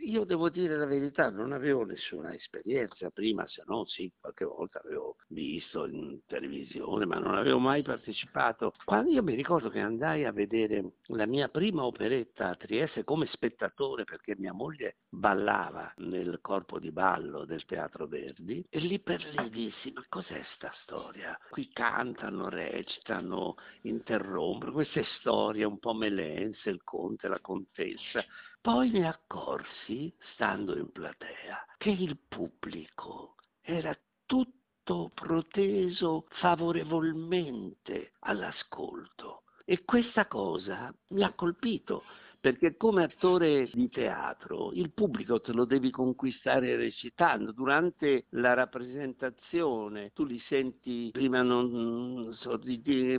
io 0.05 0.25
devo 0.25 0.49
dire 0.49 0.77
la 0.77 0.85
verità, 0.85 1.29
non 1.29 1.53
avevo 1.53 1.85
nessuna 1.85 2.33
esperienza 2.33 3.09
prima, 3.09 3.47
se 3.47 3.63
no 3.65 3.85
sì, 3.85 4.11
qualche 4.19 4.45
volta 4.45 4.81
avevo 4.83 5.15
visto 5.27 5.85
in 5.85 6.19
televisione, 6.25 7.05
ma 7.05 7.17
non 7.17 7.35
avevo 7.35 7.59
mai 7.59 7.81
partecipato. 7.81 8.73
Quando 8.83 9.11
io 9.11 9.23
mi 9.23 9.33
ricordo 9.33 9.69
che 9.69 9.79
andai 9.79 10.25
a 10.25 10.31
vedere 10.31 10.95
la 11.07 11.25
mia 11.25 11.47
prima 11.47 11.85
operetta 11.85 12.49
a 12.49 12.55
Trieste 12.55 13.03
come 13.03 13.25
spettatore, 13.27 14.03
perché 14.03 14.35
mia 14.37 14.53
moglie 14.53 14.97
ballava 15.09 15.91
nel 15.97 16.39
corpo 16.41 16.79
di 16.79 16.91
ballo 16.91 17.45
del 17.45 17.65
Teatro 17.65 18.05
Verdi, 18.05 18.65
e 18.69 18.79
lì 18.79 18.99
per 18.99 19.23
lì 19.37 19.49
dissi, 19.49 19.91
ma 19.93 20.03
cos'è 20.09 20.43
sta 20.55 20.73
storia? 20.83 21.37
Qui 21.49 21.69
cantano, 21.71 22.49
recitano, 22.49 23.55
interrompono, 23.81 24.73
queste 24.73 25.05
storie 25.19 25.63
un 25.63 25.79
po' 25.79 25.93
melense, 25.93 26.69
il 26.69 26.83
conte, 26.83 27.27
la 27.27 27.39
contessa, 27.39 28.23
poi 28.63 28.91
mi 28.91 29.05
accorsi, 29.05 30.15
stando 30.35 30.77
in 30.77 30.89
platea, 30.89 31.65
che 31.75 31.89
il 31.89 32.17
pubblico 32.29 33.35
era 33.59 33.93
tutto 34.25 35.11
proteso 35.13 36.27
favorevolmente 36.29 38.13
all'ascolto. 38.19 39.43
E 39.65 39.83
questa 39.83 40.27
cosa 40.27 40.95
mi 41.09 41.23
ha 41.23 41.33
colpito 41.33 42.03
perché 42.43 42.75
come 42.75 43.03
attore 43.03 43.69
di 43.71 43.87
teatro 43.87 44.73
il 44.73 44.91
pubblico 44.91 45.39
te 45.39 45.53
lo 45.53 45.63
devi 45.63 45.89
conquistare 45.91 46.75
recitando, 46.75 47.53
durante 47.53 48.25
la 48.31 48.53
rappresentazione 48.53 50.11
tu 50.11 50.25
li 50.25 50.39
senti 50.49 51.09
prima 51.13 51.41
non 51.41 52.33
sorridire, 52.35 53.17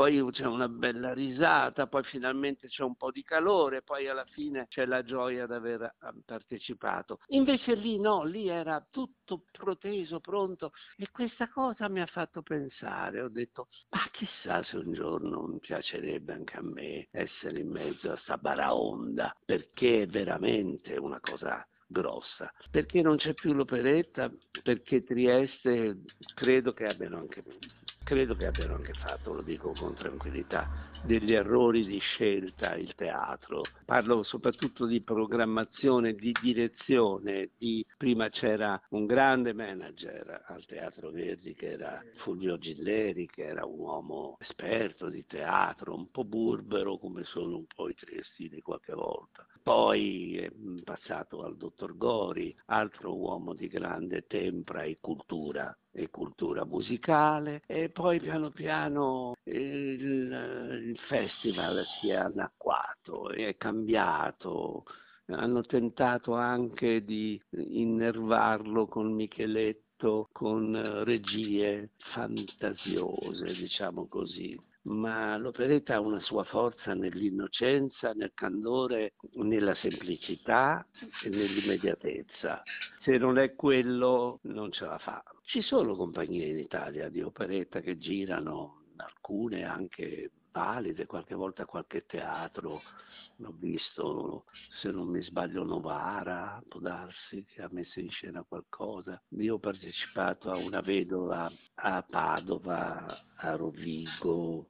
poi 0.00 0.24
c'è 0.30 0.46
una 0.46 0.66
bella 0.66 1.12
risata, 1.12 1.86
poi 1.86 2.02
finalmente 2.04 2.68
c'è 2.68 2.82
un 2.82 2.94
po' 2.94 3.10
di 3.10 3.22
calore, 3.22 3.82
poi 3.82 4.08
alla 4.08 4.24
fine 4.24 4.66
c'è 4.66 4.86
la 4.86 5.02
gioia 5.02 5.46
di 5.46 5.52
aver 5.52 5.94
ah, 5.98 6.14
partecipato. 6.24 7.18
Invece 7.26 7.74
lì 7.74 8.00
no, 8.00 8.24
lì 8.24 8.48
era 8.48 8.82
tutto 8.90 9.42
proteso, 9.52 10.18
pronto 10.20 10.72
e 10.96 11.10
questa 11.12 11.50
cosa 11.50 11.86
mi 11.90 12.00
ha 12.00 12.06
fatto 12.06 12.40
pensare, 12.40 13.20
ho 13.20 13.28
detto 13.28 13.68
ma 13.90 14.00
chissà 14.10 14.62
se 14.62 14.78
un 14.78 14.94
giorno 14.94 15.42
mi 15.42 15.58
piacerebbe 15.58 16.32
anche 16.32 16.56
a 16.56 16.62
me 16.62 17.08
essere 17.10 17.58
in 17.58 17.68
mezzo 17.68 18.10
a 18.10 18.18
sta 18.22 18.38
baraonda, 18.38 19.36
perché 19.44 20.04
è 20.04 20.06
veramente 20.06 20.96
una 20.96 21.20
cosa 21.20 21.62
grossa. 21.86 22.50
Perché 22.70 23.02
non 23.02 23.16
c'è 23.16 23.34
più 23.34 23.52
l'operetta? 23.52 24.32
Perché 24.62 25.02
Trieste 25.02 26.04
credo 26.34 26.72
che 26.72 26.86
abbiano 26.86 27.18
anche 27.18 27.42
credo 28.10 28.34
che 28.34 28.46
abbiano 28.46 28.74
anche 28.74 28.92
fatto, 28.94 29.34
lo 29.34 29.40
dico 29.40 29.72
con 29.78 29.94
tranquillità, 29.94 30.68
degli 31.04 31.32
errori 31.32 31.86
di 31.86 32.00
scelta 32.00 32.74
il 32.74 32.92
teatro. 32.96 33.62
Parlo 33.84 34.24
soprattutto 34.24 34.84
di 34.84 35.00
programmazione, 35.00 36.14
di 36.14 36.34
direzione. 36.42 37.50
Di... 37.56 37.86
Prima 37.96 38.28
c'era 38.28 38.80
un 38.90 39.06
grande 39.06 39.52
manager 39.52 40.42
al 40.46 40.66
Teatro 40.66 41.10
Verdi 41.10 41.54
che 41.54 41.70
era 41.70 42.02
Fulvio 42.16 42.58
Gilleri, 42.58 43.28
che 43.28 43.44
era 43.44 43.64
un 43.64 43.78
uomo 43.78 44.36
esperto 44.40 45.08
di 45.08 45.24
teatro, 45.24 45.94
un 45.94 46.10
po' 46.10 46.24
burbero 46.24 46.98
come 46.98 47.22
sono 47.22 47.58
un 47.58 47.66
po' 47.72 47.88
i 47.88 47.94
triestini 47.94 48.60
qualche 48.60 48.92
volta. 48.92 49.46
Poi 49.62 50.36
è 50.36 50.50
passato 50.82 51.44
al 51.44 51.56
dottor 51.56 51.96
Gori, 51.96 52.52
altro 52.66 53.16
uomo 53.16 53.54
di 53.54 53.68
grande 53.68 54.26
tempra 54.26 54.82
e 54.82 54.98
cultura 55.00 55.72
e 55.92 56.08
cultura 56.10 56.64
musicale 56.64 57.62
e 57.66 57.90
poi 57.90 58.20
piano 58.20 58.50
piano 58.50 59.34
il, 59.44 60.82
il 60.84 60.98
festival 61.08 61.84
si 62.00 62.10
è 62.10 62.14
anacquato, 62.14 63.30
è 63.30 63.56
cambiato, 63.56 64.84
hanno 65.26 65.62
tentato 65.62 66.34
anche 66.34 67.04
di 67.04 67.40
innervarlo 67.50 68.86
con 68.86 69.12
Micheletto, 69.12 70.28
con 70.32 71.04
regie 71.04 71.90
fantasiose, 72.12 73.52
diciamo 73.52 74.06
così 74.08 74.58
ma 74.82 75.36
l'operetta 75.36 75.96
ha 75.96 76.00
una 76.00 76.20
sua 76.20 76.44
forza 76.44 76.94
nell'innocenza, 76.94 78.12
nel 78.12 78.32
candore, 78.34 79.12
nella 79.32 79.74
semplicità 79.74 80.86
e 81.22 81.28
nell'immediatezza. 81.28 82.62
Se 83.02 83.18
non 83.18 83.38
è 83.38 83.54
quello 83.54 84.38
non 84.44 84.72
ce 84.72 84.86
la 84.86 84.98
fa. 84.98 85.22
Ci 85.50 85.62
sono 85.62 85.96
compagnie 85.96 86.46
in 86.46 86.60
Italia 86.60 87.08
di 87.08 87.22
operetta 87.22 87.80
che 87.80 87.98
girano, 87.98 88.84
alcune 88.98 89.64
anche 89.64 90.30
valide, 90.52 91.06
qualche 91.06 91.34
volta 91.34 91.64
qualche 91.64 92.06
teatro 92.06 92.80
l'ho 93.34 93.54
visto, 93.58 94.44
se 94.80 94.92
non 94.92 95.08
mi 95.08 95.20
sbaglio, 95.22 95.64
Novara, 95.64 96.62
può 96.68 96.78
darsi 96.78 97.44
che 97.46 97.62
ha 97.62 97.68
messo 97.72 97.98
in 97.98 98.10
scena 98.10 98.44
qualcosa. 98.46 99.20
Io 99.30 99.56
ho 99.56 99.58
partecipato 99.58 100.52
a 100.52 100.56
una 100.56 100.82
vedova 100.82 101.50
a 101.74 102.04
Padova, 102.08 103.24
a 103.34 103.56
Rovigo, 103.56 104.68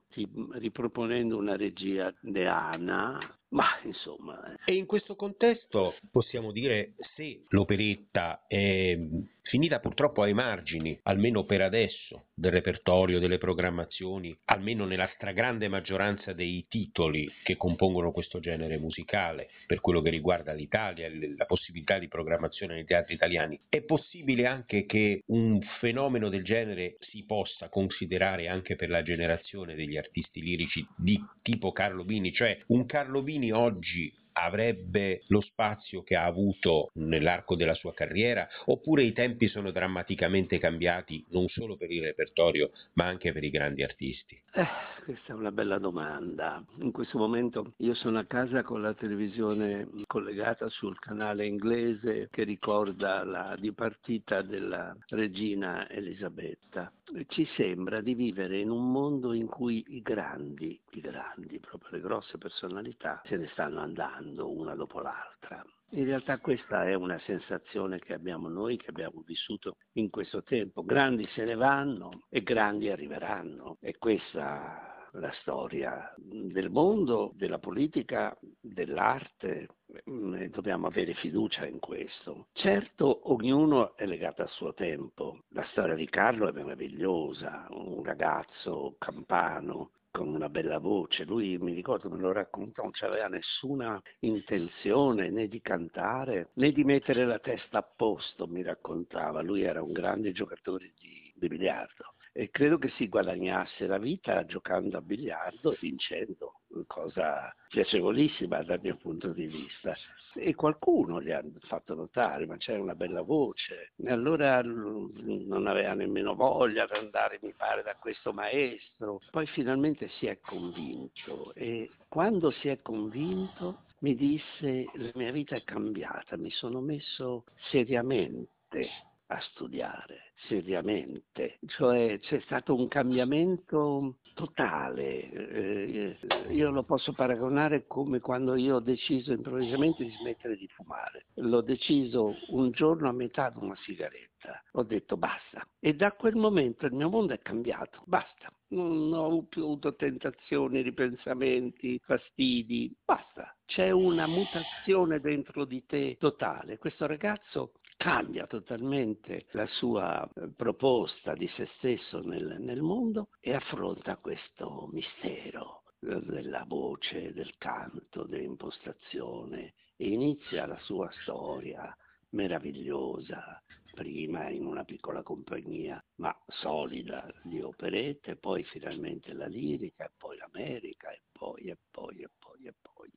riproponendo 0.52 1.36
una 1.36 1.56
regia 1.56 2.12
deana, 2.20 3.18
ma 3.50 3.66
insomma. 3.84 4.54
Eh. 4.64 4.72
E 4.72 4.76
in 4.76 4.86
questo 4.86 5.16
contesto 5.16 5.94
possiamo 6.10 6.52
dire 6.52 6.94
se 7.16 7.44
l'operetta 7.48 8.44
è 8.46 8.98
finita 9.42 9.80
purtroppo 9.80 10.22
ai 10.22 10.32
margini, 10.32 10.98
almeno 11.02 11.44
per 11.44 11.62
adesso, 11.62 12.26
del 12.34 12.52
repertorio, 12.52 13.18
delle 13.18 13.38
programmazioni, 13.38 14.36
almeno 14.44 14.84
nella 14.84 15.10
stragrande 15.14 15.66
maggioranza 15.66 16.32
dei 16.32 16.66
titoli 16.68 17.28
che 17.42 17.56
compongono 17.56 18.12
questo 18.12 18.38
genere 18.38 18.78
musicale, 18.78 19.50
per 19.66 19.80
quello 19.80 20.02
che 20.02 20.10
riguarda 20.10 20.52
l'Italia, 20.52 21.08
la 21.36 21.46
possibilità 21.46 21.98
di 21.98 22.06
programmazione 22.06 22.74
nei 22.74 22.84
teatri 22.84 23.14
italiani, 23.14 23.60
è 23.68 23.80
possibile 23.82 24.46
anche 24.46 24.86
che 24.86 25.22
un 25.26 25.60
fenomeno 25.80 26.28
del 26.28 26.44
genere 26.44 26.96
si 27.00 27.24
possa 27.24 27.68
considerare 27.68 28.46
anche 28.46 28.76
per 28.76 28.88
la 28.88 29.02
generazione 29.02 29.74
degli 29.74 29.96
artisti 30.00 30.42
lirici 30.42 30.86
di 30.96 31.22
tipo 31.42 31.72
Carlo 31.72 32.04
Bini, 32.04 32.32
cioè 32.32 32.58
un 32.68 32.86
Carlo 32.86 33.22
Bini 33.22 33.52
oggi 33.52 34.12
avrebbe 34.32 35.22
lo 35.28 35.40
spazio 35.40 36.02
che 36.02 36.16
ha 36.16 36.24
avuto 36.24 36.90
nell'arco 36.94 37.56
della 37.56 37.74
sua 37.74 37.92
carriera 37.92 38.48
oppure 38.66 39.02
i 39.02 39.12
tempi 39.12 39.48
sono 39.48 39.70
drammaticamente 39.70 40.58
cambiati 40.58 41.24
non 41.30 41.48
solo 41.48 41.76
per 41.76 41.90
il 41.90 42.02
repertorio 42.02 42.70
ma 42.94 43.06
anche 43.06 43.32
per 43.32 43.44
i 43.44 43.50
grandi 43.50 43.82
artisti? 43.82 44.40
Eh, 44.52 44.66
questa 45.04 45.32
è 45.32 45.36
una 45.36 45.52
bella 45.52 45.78
domanda. 45.78 46.60
In 46.78 46.90
questo 46.90 47.18
momento 47.18 47.74
io 47.76 47.94
sono 47.94 48.18
a 48.18 48.24
casa 48.24 48.64
con 48.64 48.82
la 48.82 48.94
televisione 48.94 49.88
collegata 50.06 50.68
sul 50.68 50.98
canale 50.98 51.46
inglese 51.46 52.28
che 52.32 52.42
ricorda 52.42 53.22
la 53.22 53.54
dipartita 53.56 54.42
della 54.42 54.96
regina 55.10 55.88
Elisabetta. 55.88 56.92
Ci 57.28 57.46
sembra 57.54 58.00
di 58.00 58.14
vivere 58.14 58.58
in 58.58 58.70
un 58.70 58.90
mondo 58.90 59.32
in 59.32 59.46
cui 59.46 59.84
i 59.90 60.02
grandi, 60.02 60.80
i 60.90 61.00
grandi, 61.00 61.60
proprio 61.60 61.90
le 61.92 62.00
grosse 62.00 62.36
personalità, 62.36 63.22
se 63.24 63.36
ne 63.36 63.48
stanno 63.52 63.78
andando 63.78 64.50
una 64.50 64.74
dopo 64.74 65.00
l'altra. 65.00 65.64
In 65.92 66.04
realtà 66.04 66.38
questa 66.38 66.86
è 66.86 66.94
una 66.94 67.18
sensazione 67.20 67.98
che 67.98 68.12
abbiamo 68.12 68.48
noi, 68.48 68.76
che 68.76 68.90
abbiamo 68.90 69.22
vissuto 69.26 69.76
in 69.94 70.08
questo 70.08 70.42
tempo. 70.44 70.84
Grandi 70.84 71.26
se 71.34 71.44
ne 71.44 71.56
vanno 71.56 72.22
e 72.28 72.42
grandi 72.42 72.88
arriveranno. 72.90 73.76
E 73.80 73.98
questa 73.98 75.08
la 75.14 75.32
storia 75.40 76.14
del 76.16 76.70
mondo, 76.70 77.32
della 77.34 77.58
politica, 77.58 78.36
dell'arte 78.60 79.66
dobbiamo 80.04 80.86
avere 80.86 81.14
fiducia 81.14 81.66
in 81.66 81.80
questo. 81.80 82.46
Certo, 82.52 83.32
ognuno 83.32 83.96
è 83.96 84.06
legato 84.06 84.42
al 84.42 84.50
suo 84.50 84.72
tempo. 84.74 85.44
La 85.48 85.64
storia 85.72 85.94
di 85.94 86.08
Carlo 86.08 86.48
è 86.48 86.52
meravigliosa, 86.52 87.66
un 87.70 88.04
ragazzo 88.04 88.94
campano 88.98 89.90
con 90.10 90.28
una 90.28 90.48
bella 90.48 90.78
voce. 90.78 91.24
Lui 91.24 91.56
mi 91.58 91.72
ricordo 91.72 92.08
me 92.10 92.18
lo 92.18 92.32
racconta, 92.32 92.82
non 92.82 92.92
aveva 93.00 93.28
nessuna 93.28 94.00
intenzione 94.20 95.30
né 95.30 95.48
di 95.48 95.60
cantare 95.60 96.50
né 96.54 96.72
di 96.72 96.84
mettere 96.84 97.24
la 97.24 97.38
testa 97.38 97.78
a 97.78 97.82
posto, 97.82 98.46
mi 98.46 98.62
raccontava. 98.62 99.40
Lui 99.42 99.62
era 99.62 99.82
un 99.82 99.92
grande 99.92 100.32
giocatore 100.32 100.92
di, 100.98 101.32
di 101.34 101.48
biliardo 101.48 102.14
e 102.32 102.50
credo 102.50 102.78
che 102.78 102.90
si 102.90 103.08
guadagnasse 103.08 103.86
la 103.86 103.98
vita 103.98 104.44
giocando 104.44 104.96
a 104.96 105.00
biliardo 105.00 105.72
e 105.72 105.78
vincendo, 105.80 106.60
cosa 106.86 107.54
piacevolissima 107.68 108.62
dal 108.62 108.80
mio 108.82 108.96
punto 108.96 109.28
di 109.28 109.46
vista. 109.46 109.94
E 110.34 110.54
qualcuno 110.54 111.20
gli 111.20 111.32
ha 111.32 111.42
fatto 111.62 111.94
notare, 111.94 112.46
ma 112.46 112.56
c'è 112.56 112.76
una 112.76 112.94
bella 112.94 113.22
voce. 113.22 113.92
E 113.96 114.10
allora 114.10 114.62
non 114.62 115.66
aveva 115.66 115.94
nemmeno 115.94 116.34
voglia 116.34 116.86
di 116.86 116.96
andare, 116.96 117.40
mi 117.42 117.52
pare, 117.52 117.82
da 117.82 117.96
questo 117.96 118.32
maestro. 118.32 119.20
Poi 119.30 119.46
finalmente 119.46 120.08
si 120.18 120.26
è 120.26 120.38
convinto 120.40 121.52
e 121.54 121.90
quando 122.08 122.50
si 122.50 122.68
è 122.68 122.80
convinto 122.80 123.82
mi 124.00 124.14
disse 124.14 124.86
la 124.94 125.10
mia 125.14 125.32
vita 125.32 125.56
è 125.56 125.64
cambiata, 125.64 126.36
mi 126.36 126.50
sono 126.50 126.80
messo 126.80 127.44
seriamente 127.70 129.09
a 129.30 129.40
studiare 129.52 130.32
seriamente, 130.48 131.58
cioè 131.66 132.18
c'è 132.18 132.40
stato 132.40 132.74
un 132.74 132.88
cambiamento 132.88 134.16
totale, 134.34 135.30
eh, 135.30 136.16
io 136.48 136.70
lo 136.70 136.82
posso 136.82 137.12
paragonare 137.12 137.86
come 137.86 138.20
quando 138.20 138.56
io 138.56 138.76
ho 138.76 138.80
deciso 138.80 139.32
improvvisamente 139.32 140.02
di 140.02 140.10
smettere 140.20 140.56
di 140.56 140.66
fumare, 140.68 141.26
l'ho 141.34 141.60
deciso 141.60 142.34
un 142.48 142.70
giorno 142.70 143.08
a 143.08 143.12
metà 143.12 143.50
di 143.50 143.62
una 143.62 143.76
sigaretta, 143.82 144.62
ho 144.72 144.82
detto 144.82 145.16
basta. 145.16 145.66
E 145.78 145.94
da 145.94 146.12
quel 146.12 146.36
momento 146.36 146.86
il 146.86 146.94
mio 146.94 147.08
mondo 147.08 147.32
è 147.32 147.38
cambiato, 147.38 148.02
basta, 148.06 148.52
non 148.68 149.12
ho 149.12 149.42
più 149.44 149.62
avuto 149.62 149.94
tentazioni, 149.94 150.82
ripensamenti, 150.82 152.00
fastidi, 152.02 152.92
basta, 153.04 153.54
c'è 153.66 153.90
una 153.90 154.26
mutazione 154.26 155.20
dentro 155.20 155.64
di 155.64 155.84
te 155.86 156.16
totale, 156.18 156.78
questo 156.78 157.06
ragazzo 157.06 157.72
cambia 158.00 158.46
totalmente 158.46 159.44
la 159.50 159.66
sua 159.66 160.26
eh, 160.26 160.48
proposta 160.56 161.34
di 161.34 161.46
se 161.48 161.68
stesso 161.76 162.22
nel, 162.22 162.56
nel 162.58 162.80
mondo 162.80 163.28
e 163.40 163.52
affronta 163.52 164.16
questo 164.16 164.88
mistero 164.90 165.82
eh, 166.00 166.18
della 166.22 166.64
voce, 166.66 167.34
del 167.34 167.52
canto, 167.58 168.24
dell'impostazione 168.24 169.74
e 169.98 170.08
inizia 170.08 170.64
la 170.64 170.78
sua 170.78 171.10
storia 171.20 171.94
meravigliosa, 172.30 173.62
prima 173.92 174.48
in 174.48 174.64
una 174.64 174.84
piccola 174.84 175.22
compagnia, 175.22 176.02
ma 176.16 176.34
solida 176.46 177.30
di 177.42 177.60
operette, 177.60 178.36
poi 178.36 178.64
finalmente 178.64 179.34
la 179.34 179.46
lirica, 179.46 180.06
e 180.06 180.10
poi 180.16 180.38
l'America, 180.38 181.10
e 181.10 181.20
poi, 181.30 181.64
e 181.64 181.76
poi, 181.90 182.22
e 182.22 182.30
poi, 182.38 182.64
e 182.64 182.74
poi. 182.80 183.10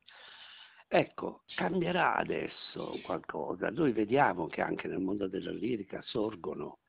Ecco, 0.95 1.41
cambierà 1.55 2.13
adesso 2.17 2.99
qualcosa. 3.01 3.71
Noi 3.71 3.93
vediamo 3.93 4.45
che 4.45 4.61
anche 4.61 4.87
nel 4.87 4.99
mondo 4.99 5.27
della 5.27 5.49
lirica 5.49 5.99
sorgono 6.03 6.81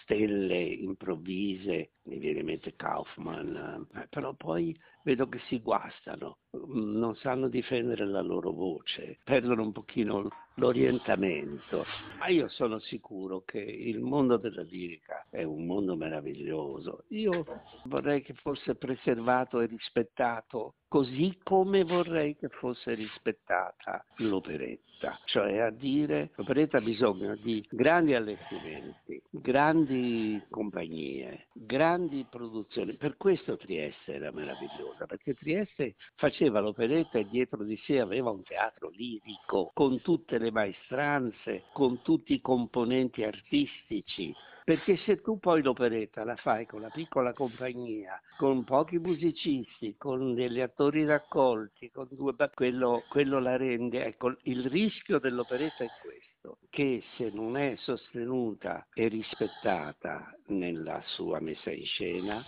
stelle 0.00 0.58
improvvise, 0.58 1.90
mi 2.04 2.18
viene 2.18 2.40
in 2.40 2.46
mente 2.46 2.74
Kaufman, 2.74 3.86
eh, 3.94 4.06
però 4.10 4.34
poi 4.34 4.76
vedo 5.02 5.28
che 5.28 5.38
si 5.46 5.60
guastano, 5.60 6.38
mm, 6.56 6.96
non 6.96 7.14
sanno 7.16 7.48
difendere 7.48 8.04
la 8.06 8.20
loro 8.20 8.50
voce, 8.50 9.18
perdono 9.24 9.62
un 9.62 9.72
pochino 9.72 10.28
l'orientamento, 10.56 11.84
ma 12.18 12.28
io 12.28 12.48
sono 12.48 12.78
sicuro 12.80 13.42
che 13.44 13.58
il 13.58 14.00
mondo 14.00 14.36
della 14.36 14.62
lirica 14.62 15.26
è 15.30 15.42
un 15.44 15.64
mondo 15.64 15.96
meraviglioso. 15.96 17.04
Io 17.08 17.44
vorrei 17.84 18.22
che 18.22 18.34
fosse 18.34 18.74
preservato 18.74 19.60
e 19.60 19.66
rispettato 19.66 20.74
così 20.88 21.38
come 21.42 21.84
vorrei 21.84 22.36
che 22.36 22.48
fosse 22.48 22.92
rispettata 22.92 24.04
l'operetta, 24.16 25.18
cioè 25.24 25.58
a 25.60 25.70
dire 25.70 26.32
l'operetta 26.34 26.78
ha 26.78 26.82
bisogno 26.82 27.34
di 27.36 27.66
grandi 27.70 28.14
allestimenti, 28.14 29.22
grandi 29.30 30.42
compagnie, 30.50 31.46
grandi 31.54 31.91
produzioni. 32.28 32.94
Per 32.94 33.16
questo 33.16 33.56
Trieste 33.56 34.14
era 34.14 34.30
meravigliosa, 34.30 35.06
perché 35.06 35.34
Trieste 35.34 35.94
faceva 36.16 36.60
l'operetta 36.60 37.18
e 37.18 37.28
dietro 37.28 37.62
di 37.64 37.76
sé 37.84 38.00
aveva 38.00 38.30
un 38.30 38.42
teatro 38.42 38.90
lirico, 38.90 39.70
con 39.74 40.00
tutte 40.00 40.38
le 40.38 40.50
maestranze, 40.50 41.64
con 41.72 42.02
tutti 42.02 42.34
i 42.34 42.40
componenti 42.40 43.22
artistici. 43.24 44.34
Perché 44.64 44.96
se 44.98 45.20
tu 45.20 45.38
poi 45.38 45.60
l'operetta 45.60 46.22
la 46.22 46.36
fai 46.36 46.66
con 46.66 46.80
la 46.80 46.88
piccola 46.88 47.32
compagnia, 47.32 48.20
con 48.36 48.62
pochi 48.62 48.98
musicisti, 48.98 49.96
con 49.98 50.34
degli 50.34 50.60
attori 50.60 51.04
raccolti, 51.04 51.90
con 51.90 52.06
due, 52.10 52.34
quello, 52.54 53.02
quello 53.08 53.40
la 53.40 53.56
rende. 53.56 54.04
Ecco, 54.04 54.36
il 54.42 54.64
rischio 54.66 55.18
dell'operetta 55.18 55.82
è 55.82 55.88
questo 56.00 56.31
che 56.70 57.02
se 57.16 57.30
non 57.32 57.56
è 57.56 57.74
sostenuta 57.78 58.86
e 58.92 59.08
rispettata 59.08 60.34
nella 60.46 61.00
sua 61.06 61.40
messa 61.40 61.70
in 61.70 61.84
scena, 61.84 62.44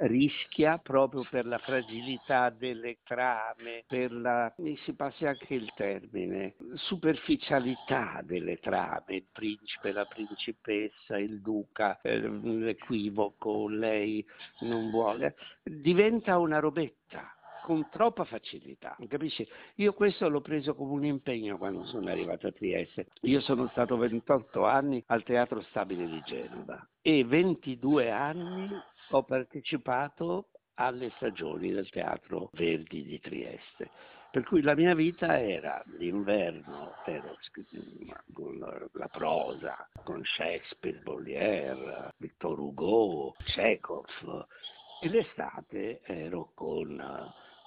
rischia 0.00 0.78
proprio 0.78 1.24
per 1.28 1.46
la 1.46 1.58
fragilità 1.58 2.50
delle 2.50 2.98
trame, 3.04 3.84
per 3.86 4.12
la, 4.12 4.52
mi 4.58 4.76
si 4.78 4.94
passi 4.94 5.26
anche 5.26 5.54
il 5.54 5.70
termine, 5.74 6.54
superficialità 6.74 8.20
delle 8.24 8.58
trame, 8.58 9.16
il 9.16 9.26
principe, 9.30 9.92
la 9.92 10.06
principessa, 10.06 11.18
il 11.18 11.40
duca, 11.40 12.00
eh, 12.00 12.18
l'equivoco, 12.18 13.68
lei 13.68 14.24
non 14.60 14.90
vuole, 14.90 15.36
diventa 15.62 16.38
una 16.38 16.58
robetta 16.58 17.36
con 17.62 17.88
troppa 17.90 18.24
facilità, 18.24 18.96
capisci? 19.08 19.46
Io 19.76 19.92
questo 19.94 20.28
l'ho 20.28 20.40
preso 20.40 20.74
come 20.74 20.92
un 20.92 21.04
impegno 21.04 21.56
quando 21.58 21.84
sono 21.86 22.10
arrivato 22.10 22.46
a 22.46 22.52
Trieste. 22.52 23.06
Io 23.22 23.40
sono 23.40 23.68
stato 23.68 23.96
28 23.96 24.64
anni 24.64 25.02
al 25.06 25.22
Teatro 25.22 25.60
Stabile 25.62 26.06
di 26.06 26.20
Genova 26.24 26.86
e 27.00 27.24
22 27.24 28.10
anni 28.10 28.68
ho 29.10 29.22
partecipato 29.24 30.48
alle 30.74 31.10
stagioni 31.16 31.70
del 31.70 31.88
Teatro 31.90 32.50
Verdi 32.52 33.04
di 33.04 33.20
Trieste. 33.20 33.90
Per 34.30 34.44
cui 34.44 34.62
la 34.62 34.74
mia 34.74 34.94
vita 34.94 35.38
era 35.38 35.82
l'inverno, 35.98 36.94
ero 37.04 37.36
con 38.32 38.88
la 38.92 39.08
prosa, 39.08 39.86
con 40.04 40.24
Shakespeare, 40.24 41.02
Molière, 41.04 42.08
Victor 42.16 42.58
Hugo, 42.58 43.34
Chekhov, 43.44 44.46
e 45.02 45.08
l'estate 45.10 46.00
ero 46.04 46.52
con 46.54 46.98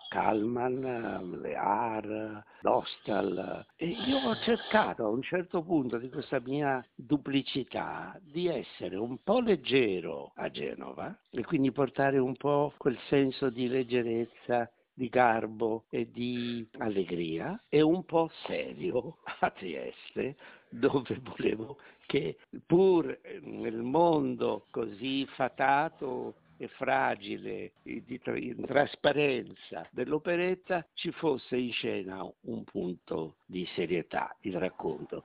Kalman, 0.10 1.40
Lear, 1.42 2.44
Dostal. 2.62 3.66
E 3.76 3.88
io 3.88 4.18
ho 4.18 4.36
cercato 4.38 5.06
a 5.06 5.10
un 5.10 5.22
certo 5.22 5.62
punto 5.64 5.98
di 5.98 6.10
questa 6.10 6.40
mia 6.40 6.86
duplicità 6.96 8.20
di 8.22 8.48
essere 8.48 8.96
un 8.96 9.18
po' 9.24 9.40
leggero 9.40 10.32
a 10.36 10.50
Genova 10.50 11.18
e 11.30 11.44
quindi 11.44 11.72
portare 11.72 12.18
un 12.18 12.36
po' 12.36 12.74
quel 12.78 12.98
senso 13.08 13.50
di 13.50 13.68
leggerezza 13.68 14.70
di 14.98 15.10
garbo 15.10 15.84
e 15.90 16.10
di 16.10 16.66
allegria 16.78 17.62
e 17.68 17.82
un 17.82 18.06
po' 18.06 18.30
serio 18.46 19.18
a 19.42 19.50
Trieste 19.52 20.38
dove 20.70 21.20
volevo 21.22 21.78
che 22.06 22.38
pur 22.66 23.20
nel 23.42 23.82
mondo 23.82 24.68
così 24.70 25.26
fatato 25.36 26.36
e 26.58 26.68
fragile 26.70 27.74
di 27.84 28.22
trasparenza 28.66 29.88
dell'operetta 29.92 30.86
ci 30.94 31.12
fosse 31.12 31.58
in 31.58 31.72
scena 31.72 32.26
un 32.42 32.64
punto 32.64 33.38
di 33.46 33.68
serietà, 33.76 34.36
il 34.42 34.58
racconto. 34.58 35.24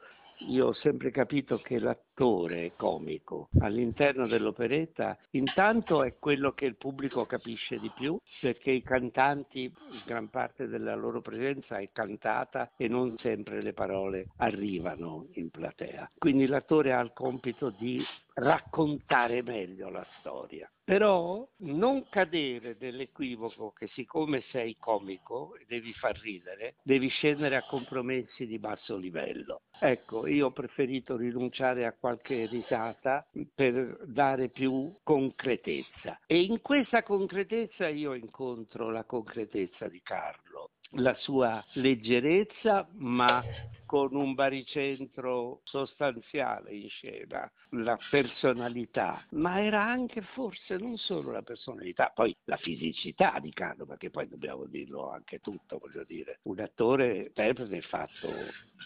Io 0.49 0.69
ho 0.69 0.73
sempre 0.73 1.11
capito 1.11 1.59
che 1.59 1.79
l'attore 2.21 2.73
comico 2.77 3.49
all'interno 3.61 4.27
dell'operetta 4.27 5.17
intanto 5.31 6.03
è 6.05 6.19
quello 6.19 6.53
che 6.53 6.67
il 6.67 6.77
pubblico 6.77 7.25
capisce 7.25 7.79
di 7.79 7.91
più 7.97 8.19
perché 8.41 8.73
i 8.73 8.83
cantanti, 8.83 9.73
gran 10.05 10.29
parte 10.29 10.69
della 10.69 10.95
loro 10.95 11.23
presenza 11.23 11.79
è 11.79 11.89
cantata 11.91 12.73
e 12.77 12.89
non 12.89 13.17
sempre 13.17 13.63
le 13.63 13.73
parole 13.73 14.27
arrivano 14.37 15.29
in 15.35 15.49
platea. 15.49 16.11
Quindi 16.19 16.47
l'attore 16.47 16.93
ha 16.93 17.01
il 17.01 17.13
compito 17.15 17.71
di 17.71 18.05
raccontare 18.35 19.43
meglio 19.43 19.89
la 19.89 20.07
storia. 20.19 20.71
Però 20.83 21.47
non 21.59 22.09
cadere 22.09 22.77
nell'equivoco 22.81 23.71
che 23.71 23.87
siccome 23.89 24.43
sei 24.51 24.77
comico 24.77 25.57
devi 25.69 25.93
far 25.93 26.19
ridere, 26.19 26.75
devi 26.83 27.09
scendere 27.09 27.57
a 27.57 27.67
compromessi 27.67 28.47
di 28.47 28.59
basso 28.59 28.97
livello. 28.97 29.63
Ecco, 29.79 30.27
io 30.27 30.47
ho 30.47 30.51
preferito 30.51 31.17
rinunciare 31.17 31.87
a 31.87 31.93
qualche 32.11 32.47
risata 32.47 33.25
per 33.55 33.99
dare 34.07 34.49
più 34.49 34.97
concretezza. 35.05 36.19
E 36.27 36.41
in 36.41 36.61
questa 36.61 37.03
concretezza 37.05 37.89
io 37.89 38.15
incontro 38.15 38.91
la 38.91 39.05
concretezza 39.05 39.87
di 39.87 40.01
Carlo 40.03 40.71
la 40.95 41.15
sua 41.15 41.65
leggerezza, 41.75 42.89
ma 42.93 43.43
con 43.91 44.15
un 44.15 44.35
baricentro 44.35 45.63
sostanziale 45.65 46.73
in 46.73 46.89
scena, 46.89 47.51
la 47.71 47.99
personalità, 48.09 49.25
ma 49.31 49.61
era 49.61 49.83
anche 49.83 50.23
forse 50.23 50.77
non 50.77 50.97
solo 50.97 51.33
la 51.33 51.43
personalità, 51.43 52.13
poi 52.15 52.33
la 52.45 52.57
fisicità 52.57 53.37
di 53.41 53.53
Carlo, 53.53 53.87
perché 53.87 54.11
poi 54.11 54.29
dobbiamo 54.29 54.67
dirlo 54.67 55.11
anche 55.11 55.41
tutto, 55.41 55.79
voglio 55.79 56.05
dire, 56.05 56.39
un 56.43 56.61
attore 56.61 57.27
interprete 57.27 57.81
fatto 57.83 58.33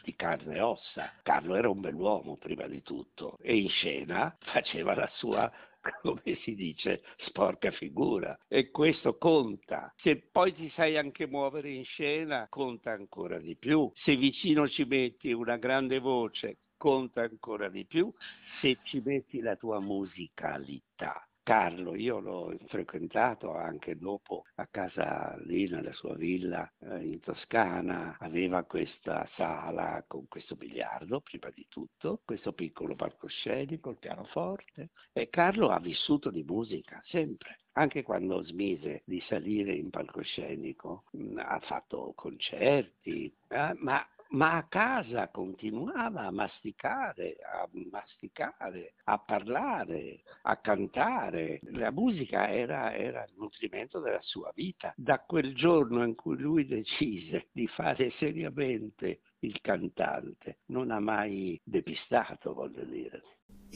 di 0.03 0.14
carne 0.17 0.57
e 0.57 0.61
ossa. 0.61 1.12
Carlo 1.23 1.55
era 1.55 1.69
un 1.69 1.81
bell'uomo 1.81 2.37
prima 2.37 2.67
di 2.67 2.83
tutto 2.83 3.37
e 3.43 3.57
in 3.57 3.69
scena 3.69 4.35
faceva 4.40 4.95
la 4.95 5.11
sua 5.17 5.53
come 6.03 6.38
si 6.42 6.55
dice, 6.55 7.03
sporca 7.27 7.70
figura. 7.73 8.38
E 8.49 8.70
questo 8.70 9.16
conta. 9.18 9.92
Se 9.97 10.29
poi 10.31 10.55
ti 10.55 10.70
sai 10.75 10.97
anche 10.97 11.27
muovere 11.27 11.70
in 11.70 11.85
scena, 11.85 12.47
conta 12.49 12.92
ancora 12.92 13.38
di 13.38 13.57
più. 13.57 13.90
Se 13.94 14.16
vicino 14.16 14.68
ci 14.68 14.85
metti 14.85 15.33
una 15.33 15.57
grande 15.57 15.99
voce, 15.99 16.59
conta 16.77 17.23
ancora 17.23 17.68
di 17.68 17.85
più. 17.85 18.12
Se 18.61 18.79
ci 18.85 19.01
metti 19.05 19.40
la 19.40 19.57
tua 19.57 19.81
musicalità. 19.81 21.27
Carlo, 21.45 21.95
io 21.95 22.21
l'ho 22.21 22.57
frequentato 22.69 23.55
anche 23.55 23.99
dopo 23.99 24.45
a 24.55 24.67
casa 24.67 25.37
lì 25.45 25.69
nella 25.69 25.93
sua 25.93 26.15
villa 26.15 26.67
eh, 26.81 27.05
in 27.05 27.21
Toscana, 27.21 28.17
aveva 28.19 28.65
questa 28.65 29.29
sala 29.37 30.03
con 30.07 30.27
questo 30.27 30.57
biliardo 30.57 31.21
prima 31.21 31.51
di 31.55 31.67
tutto, 31.69 32.23
questo 32.25 32.55
piccolo 32.55 32.95
palcoscenico, 32.95 33.91
il 33.91 33.99
pianoforte. 33.99 34.89
E 35.13 35.29
Carlo 35.29 35.69
ha 35.69 35.79
vissuto 35.81 36.31
di 36.31 36.43
musica 36.45 37.03
sempre. 37.05 37.59
Anche 37.73 38.03
quando 38.03 38.43
smise 38.45 39.03
di 39.05 39.21
salire 39.29 39.75
in 39.75 39.91
palcoscenico, 39.91 41.05
mh, 41.11 41.37
ha 41.45 41.61
fatto 41.61 42.15
concerti, 42.15 43.31
eh, 43.49 43.75
ma 43.81 44.03
ma 44.31 44.57
a 44.57 44.65
casa 44.65 45.29
continuava 45.29 46.23
a 46.23 46.31
masticare, 46.31 47.37
a 47.43 47.69
masticare, 47.91 48.95
a 49.05 49.19
parlare, 49.19 50.23
a 50.43 50.57
cantare. 50.57 51.61
La 51.71 51.91
musica 51.91 52.51
era, 52.51 52.95
era, 52.95 53.25
il 53.25 53.35
nutrimento 53.37 54.01
della 54.01 54.23
sua 54.23 54.51
vita. 54.55 54.93
Da 54.97 55.21
quel 55.21 55.55
giorno 55.55 56.05
in 56.05 56.15
cui 56.15 56.37
lui 56.39 56.67
decise 56.67 57.49
di 57.53 57.67
fare 57.69 58.11
seriamente 58.19 59.21
il 59.41 59.61
cantante, 59.61 60.59
non 60.67 60.91
ha 60.91 61.01
mai 61.01 61.61
depistato, 61.63 62.55
voglio 62.55 62.85
dire. 62.85 63.23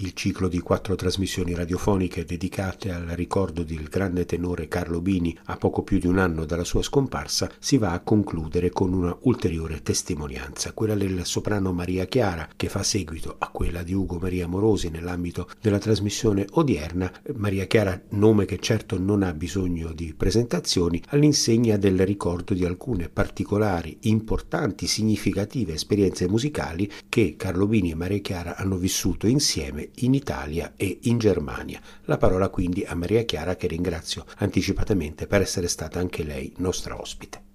Il 0.00 0.12
ciclo 0.14 0.46
di 0.46 0.60
quattro 0.60 0.94
trasmissioni 0.94 1.54
radiofoniche 1.54 2.24
dedicate 2.24 2.92
al 2.92 3.06
ricordo 3.16 3.64
del 3.64 3.88
grande 3.88 4.26
tenore 4.26 4.68
Carlo 4.68 5.00
Bini 5.00 5.36
a 5.46 5.56
poco 5.56 5.82
più 5.82 5.98
di 5.98 6.06
un 6.06 6.18
anno 6.18 6.44
dalla 6.44 6.62
sua 6.62 6.82
scomparsa 6.82 7.50
si 7.58 7.78
va 7.78 7.90
a 7.90 7.98
concludere 7.98 8.70
con 8.70 8.92
una 8.92 9.16
ulteriore 9.22 9.82
testimonianza, 9.82 10.70
quella 10.70 10.94
del 10.94 11.26
soprano 11.26 11.72
Maria 11.72 12.04
Chiara, 12.04 12.48
che 12.54 12.68
fa 12.68 12.84
seguito 12.84 13.34
a 13.40 13.48
quella 13.48 13.82
di 13.82 13.92
Ugo 13.92 14.18
Maria 14.20 14.46
Morosi 14.46 14.88
nell'ambito 14.88 15.48
della 15.60 15.78
trasmissione 15.78 16.46
odierna. 16.48 17.12
Maria 17.34 17.64
Chiara, 17.64 18.00
nome 18.10 18.44
che 18.44 18.60
certo 18.60 19.00
non 19.00 19.24
ha 19.24 19.34
bisogno 19.34 19.90
di 19.92 20.14
presentazioni, 20.16 21.02
all'insegna 21.08 21.76
del 21.76 22.06
ricordo 22.06 22.54
di 22.54 22.64
alcune 22.64 23.08
particolari, 23.08 23.98
importanti, 24.02 24.86
significative 24.86 25.72
esperienze 25.72 26.28
musicali 26.28 26.88
che 27.08 27.34
Carlo 27.36 27.66
Bini 27.66 27.90
e 27.90 27.96
Maria 27.96 28.20
Chiara 28.20 28.54
hanno 28.54 28.76
vissuto 28.76 29.26
insieme 29.26 29.86
in 29.96 30.14
Italia 30.14 30.74
e 30.76 30.98
in 31.02 31.18
Germania. 31.18 31.80
La 32.04 32.16
parola 32.16 32.48
quindi 32.48 32.84
a 32.84 32.94
Maria 32.94 33.24
Chiara 33.24 33.56
che 33.56 33.66
ringrazio 33.66 34.24
anticipatamente 34.36 35.26
per 35.26 35.40
essere 35.40 35.68
stata 35.68 35.98
anche 35.98 36.22
lei 36.22 36.52
nostra 36.58 37.00
ospite. 37.00 37.47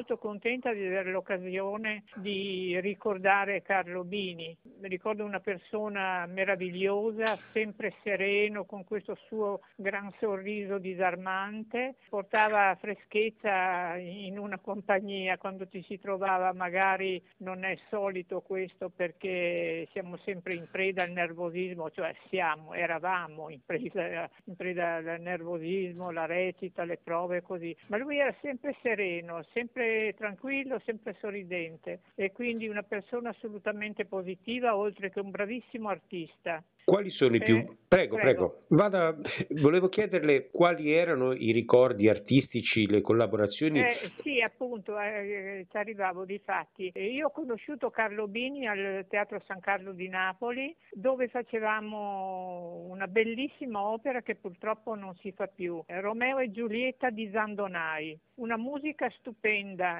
Molto 0.00 0.16
contenta 0.16 0.72
di 0.72 0.82
avere 0.82 1.10
l'occasione 1.10 2.04
di 2.14 2.80
ricordare 2.80 3.60
Carlo 3.60 4.02
Bini. 4.02 4.56
Ricordo 4.80 5.26
una 5.26 5.40
persona 5.40 6.24
meravigliosa, 6.24 7.38
sempre 7.52 7.92
sereno, 8.02 8.64
con 8.64 8.84
questo 8.84 9.14
suo 9.26 9.60
gran 9.76 10.10
sorriso 10.18 10.78
disarmante, 10.78 11.96
portava 12.08 12.74
freschezza 12.80 13.94
in 13.98 14.38
una 14.38 14.58
compagnia. 14.58 15.36
Quando 15.36 15.68
ci 15.68 15.82
si 15.82 15.98
trovava, 15.98 16.54
magari 16.54 17.22
non 17.40 17.64
è 17.64 17.76
solito 17.90 18.40
questo 18.40 18.88
perché 18.88 19.86
siamo 19.92 20.16
sempre 20.24 20.54
in 20.54 20.66
preda 20.70 21.02
al 21.02 21.10
nervosismo, 21.10 21.90
cioè 21.90 22.16
siamo, 22.30 22.72
eravamo 22.72 23.50
in 23.50 23.60
preda, 23.66 24.30
in 24.44 24.56
preda 24.56 24.94
al 24.94 25.20
nervosismo, 25.20 26.10
la 26.10 26.24
recita, 26.24 26.84
le 26.84 26.96
prove 26.96 27.42
così, 27.42 27.76
ma 27.88 27.98
lui 27.98 28.16
era 28.16 28.34
sempre 28.40 28.74
sereno, 28.80 29.44
sempre 29.52 29.88
tranquillo, 30.16 30.80
sempre 30.84 31.16
sorridente 31.20 32.00
e 32.14 32.32
quindi 32.32 32.68
una 32.68 32.82
persona 32.82 33.30
assolutamente 33.30 34.04
positiva 34.04 34.76
oltre 34.76 35.10
che 35.10 35.20
un 35.20 35.30
bravissimo 35.30 35.88
artista. 35.88 36.62
Quali 36.84 37.10
sono 37.10 37.36
i 37.36 37.40
più... 37.40 37.56
Eh, 37.56 37.76
prego, 37.86 38.16
prego, 38.16 38.16
prego. 38.16 38.64
Vada... 38.68 39.16
Volevo 39.60 39.88
chiederle 39.88 40.50
quali 40.50 40.92
erano 40.92 41.32
i 41.32 41.52
ricordi 41.52 42.08
artistici, 42.08 42.86
le 42.86 43.00
collaborazioni. 43.00 43.80
Eh, 43.80 44.10
sì, 44.22 44.40
appunto, 44.40 44.98
eh, 44.98 45.66
ci 45.70 45.76
arrivavo 45.76 46.24
di 46.24 46.40
fatti. 46.44 46.90
Io 46.94 47.28
ho 47.28 47.30
conosciuto 47.30 47.90
Carlo 47.90 48.26
Bini 48.28 48.66
al 48.66 49.06
Teatro 49.08 49.40
San 49.46 49.60
Carlo 49.60 49.92
di 49.92 50.08
Napoli, 50.08 50.74
dove 50.90 51.28
facevamo 51.28 52.86
una 52.88 53.06
bellissima 53.06 53.82
opera 53.82 54.22
che 54.22 54.36
purtroppo 54.36 54.94
non 54.94 55.14
si 55.16 55.32
fa 55.32 55.46
più, 55.46 55.82
Romeo 55.86 56.38
e 56.38 56.50
Giulietta 56.50 57.10
di 57.10 57.28
Zandonai. 57.30 58.18
Una 58.40 58.56
musica 58.56 59.10
stupenda, 59.18 59.98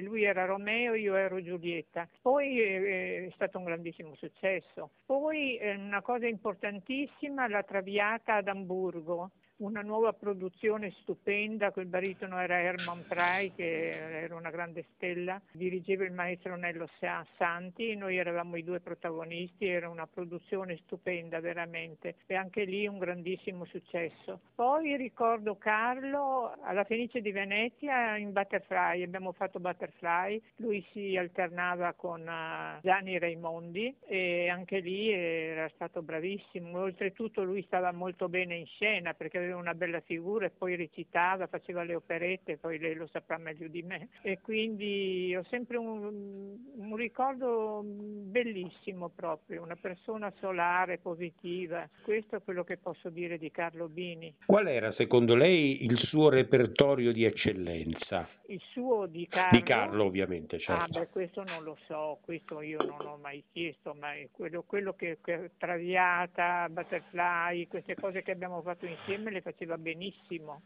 lui 0.00 0.22
era 0.22 0.44
Romeo, 0.44 0.94
io 0.94 1.16
ero 1.16 1.42
Giulietta. 1.42 2.08
Poi 2.20 2.60
eh, 2.60 3.26
è 3.26 3.30
stato 3.34 3.58
un 3.58 3.64
grandissimo 3.64 4.14
successo. 4.14 4.90
Poi 5.04 5.56
eh, 5.56 5.74
una 5.74 6.00
cosa 6.02 6.19
importantissima, 6.28 7.48
la 7.48 7.62
Traviata 7.62 8.36
ad 8.36 8.48
Amburgo, 8.48 9.30
una 9.60 9.82
nuova 9.82 10.12
produzione 10.12 10.92
stupenda, 11.00 11.70
quel 11.70 11.86
baritono 11.86 12.38
era 12.38 12.60
Herman 12.60 13.04
Prai 13.06 13.52
che 13.54 14.22
era 14.22 14.34
una 14.34 14.50
grande 14.50 14.84
stella, 14.94 15.40
dirigeva 15.52 16.04
il 16.04 16.12
maestro 16.12 16.56
Nello 16.56 16.88
Santi, 17.36 17.94
noi 17.94 18.16
eravamo 18.16 18.56
i 18.56 18.64
due 18.64 18.80
protagonisti, 18.80 19.66
era 19.66 19.88
una 19.88 20.06
produzione 20.06 20.78
stupenda 20.84 21.40
veramente 21.40 22.16
e 22.26 22.34
anche 22.34 22.64
lì 22.64 22.86
un 22.86 22.98
grandissimo 22.98 23.64
successo. 23.66 24.40
Poi 24.54 24.96
ricordo 24.96 25.56
Carlo 25.56 26.56
alla 26.62 26.84
Fenice 26.84 27.20
di 27.20 27.32
Venezia 27.32 28.16
in 28.16 28.32
Butterfly, 28.32 29.02
abbiamo 29.02 29.32
fatto 29.32 29.60
Butterfly, 29.60 30.40
lui 30.56 30.84
si 30.92 31.16
alternava 31.16 31.92
con 31.94 32.20
uh, 32.20 32.80
Gianni 32.80 33.18
Raimondi 33.18 33.94
e 34.06 34.48
anche 34.48 34.78
lì 34.78 35.10
era 35.10 35.68
stato 35.74 36.02
bravissimo, 36.02 36.78
oltretutto 36.78 37.42
lui 37.42 37.62
stava 37.64 37.92
molto 37.92 38.28
bene 38.28 38.56
in 38.56 38.66
scena 38.66 39.14
perché 39.14 39.38
aveva 39.38 39.49
aveva 39.50 39.58
una 39.58 39.74
bella 39.74 40.00
figura 40.00 40.46
e 40.46 40.50
poi 40.50 40.76
recitava, 40.76 41.46
faceva 41.46 41.82
le 41.82 41.94
operette, 41.94 42.56
poi 42.56 42.78
lei 42.78 42.94
lo 42.94 43.08
saprà 43.08 43.38
meglio 43.38 43.68
di 43.68 43.82
me. 43.82 44.08
E 44.22 44.40
quindi 44.40 45.34
ho 45.36 45.44
sempre 45.48 45.76
un, 45.76 46.56
un 46.76 46.96
ricordo 46.96 47.82
bellissimo 47.84 49.08
proprio, 49.08 49.62
una 49.62 49.76
persona 49.76 50.32
solare, 50.38 50.98
positiva. 50.98 51.88
Questo 52.02 52.36
è 52.36 52.42
quello 52.42 52.64
che 52.64 52.76
posso 52.76 53.10
dire 53.10 53.38
di 53.38 53.50
Carlo 53.50 53.88
Bini. 53.88 54.34
Qual 54.46 54.66
era 54.66 54.92
secondo 54.92 55.34
lei 55.34 55.84
il 55.84 55.98
suo 55.98 56.28
repertorio 56.28 57.12
di 57.12 57.24
eccellenza? 57.24 58.28
Il 58.50 58.60
suo 58.72 59.06
di 59.06 59.28
Carlo? 59.28 59.58
Di 59.58 59.64
Carlo 59.64 60.04
ovviamente, 60.04 60.56
ah, 60.56 60.58
certo. 60.58 60.82
Ah, 60.98 61.00
beh, 61.00 61.08
questo 61.10 61.44
non 61.44 61.62
lo 61.62 61.78
so, 61.86 62.18
questo 62.20 62.60
io 62.62 62.82
non 62.82 63.06
ho 63.06 63.16
mai 63.16 63.44
chiesto, 63.52 63.94
ma 63.94 64.08
quello, 64.32 64.64
quello 64.64 64.92
che, 64.94 65.18
che 65.22 65.52
Traviata, 65.56 66.68
Butterfly, 66.68 67.68
queste 67.68 67.94
cose 67.94 68.22
che 68.22 68.32
abbiamo 68.32 68.60
fatto 68.62 68.86
insieme 68.86 69.30
le 69.30 69.40
faceva 69.40 69.78
benissimo, 69.78 70.62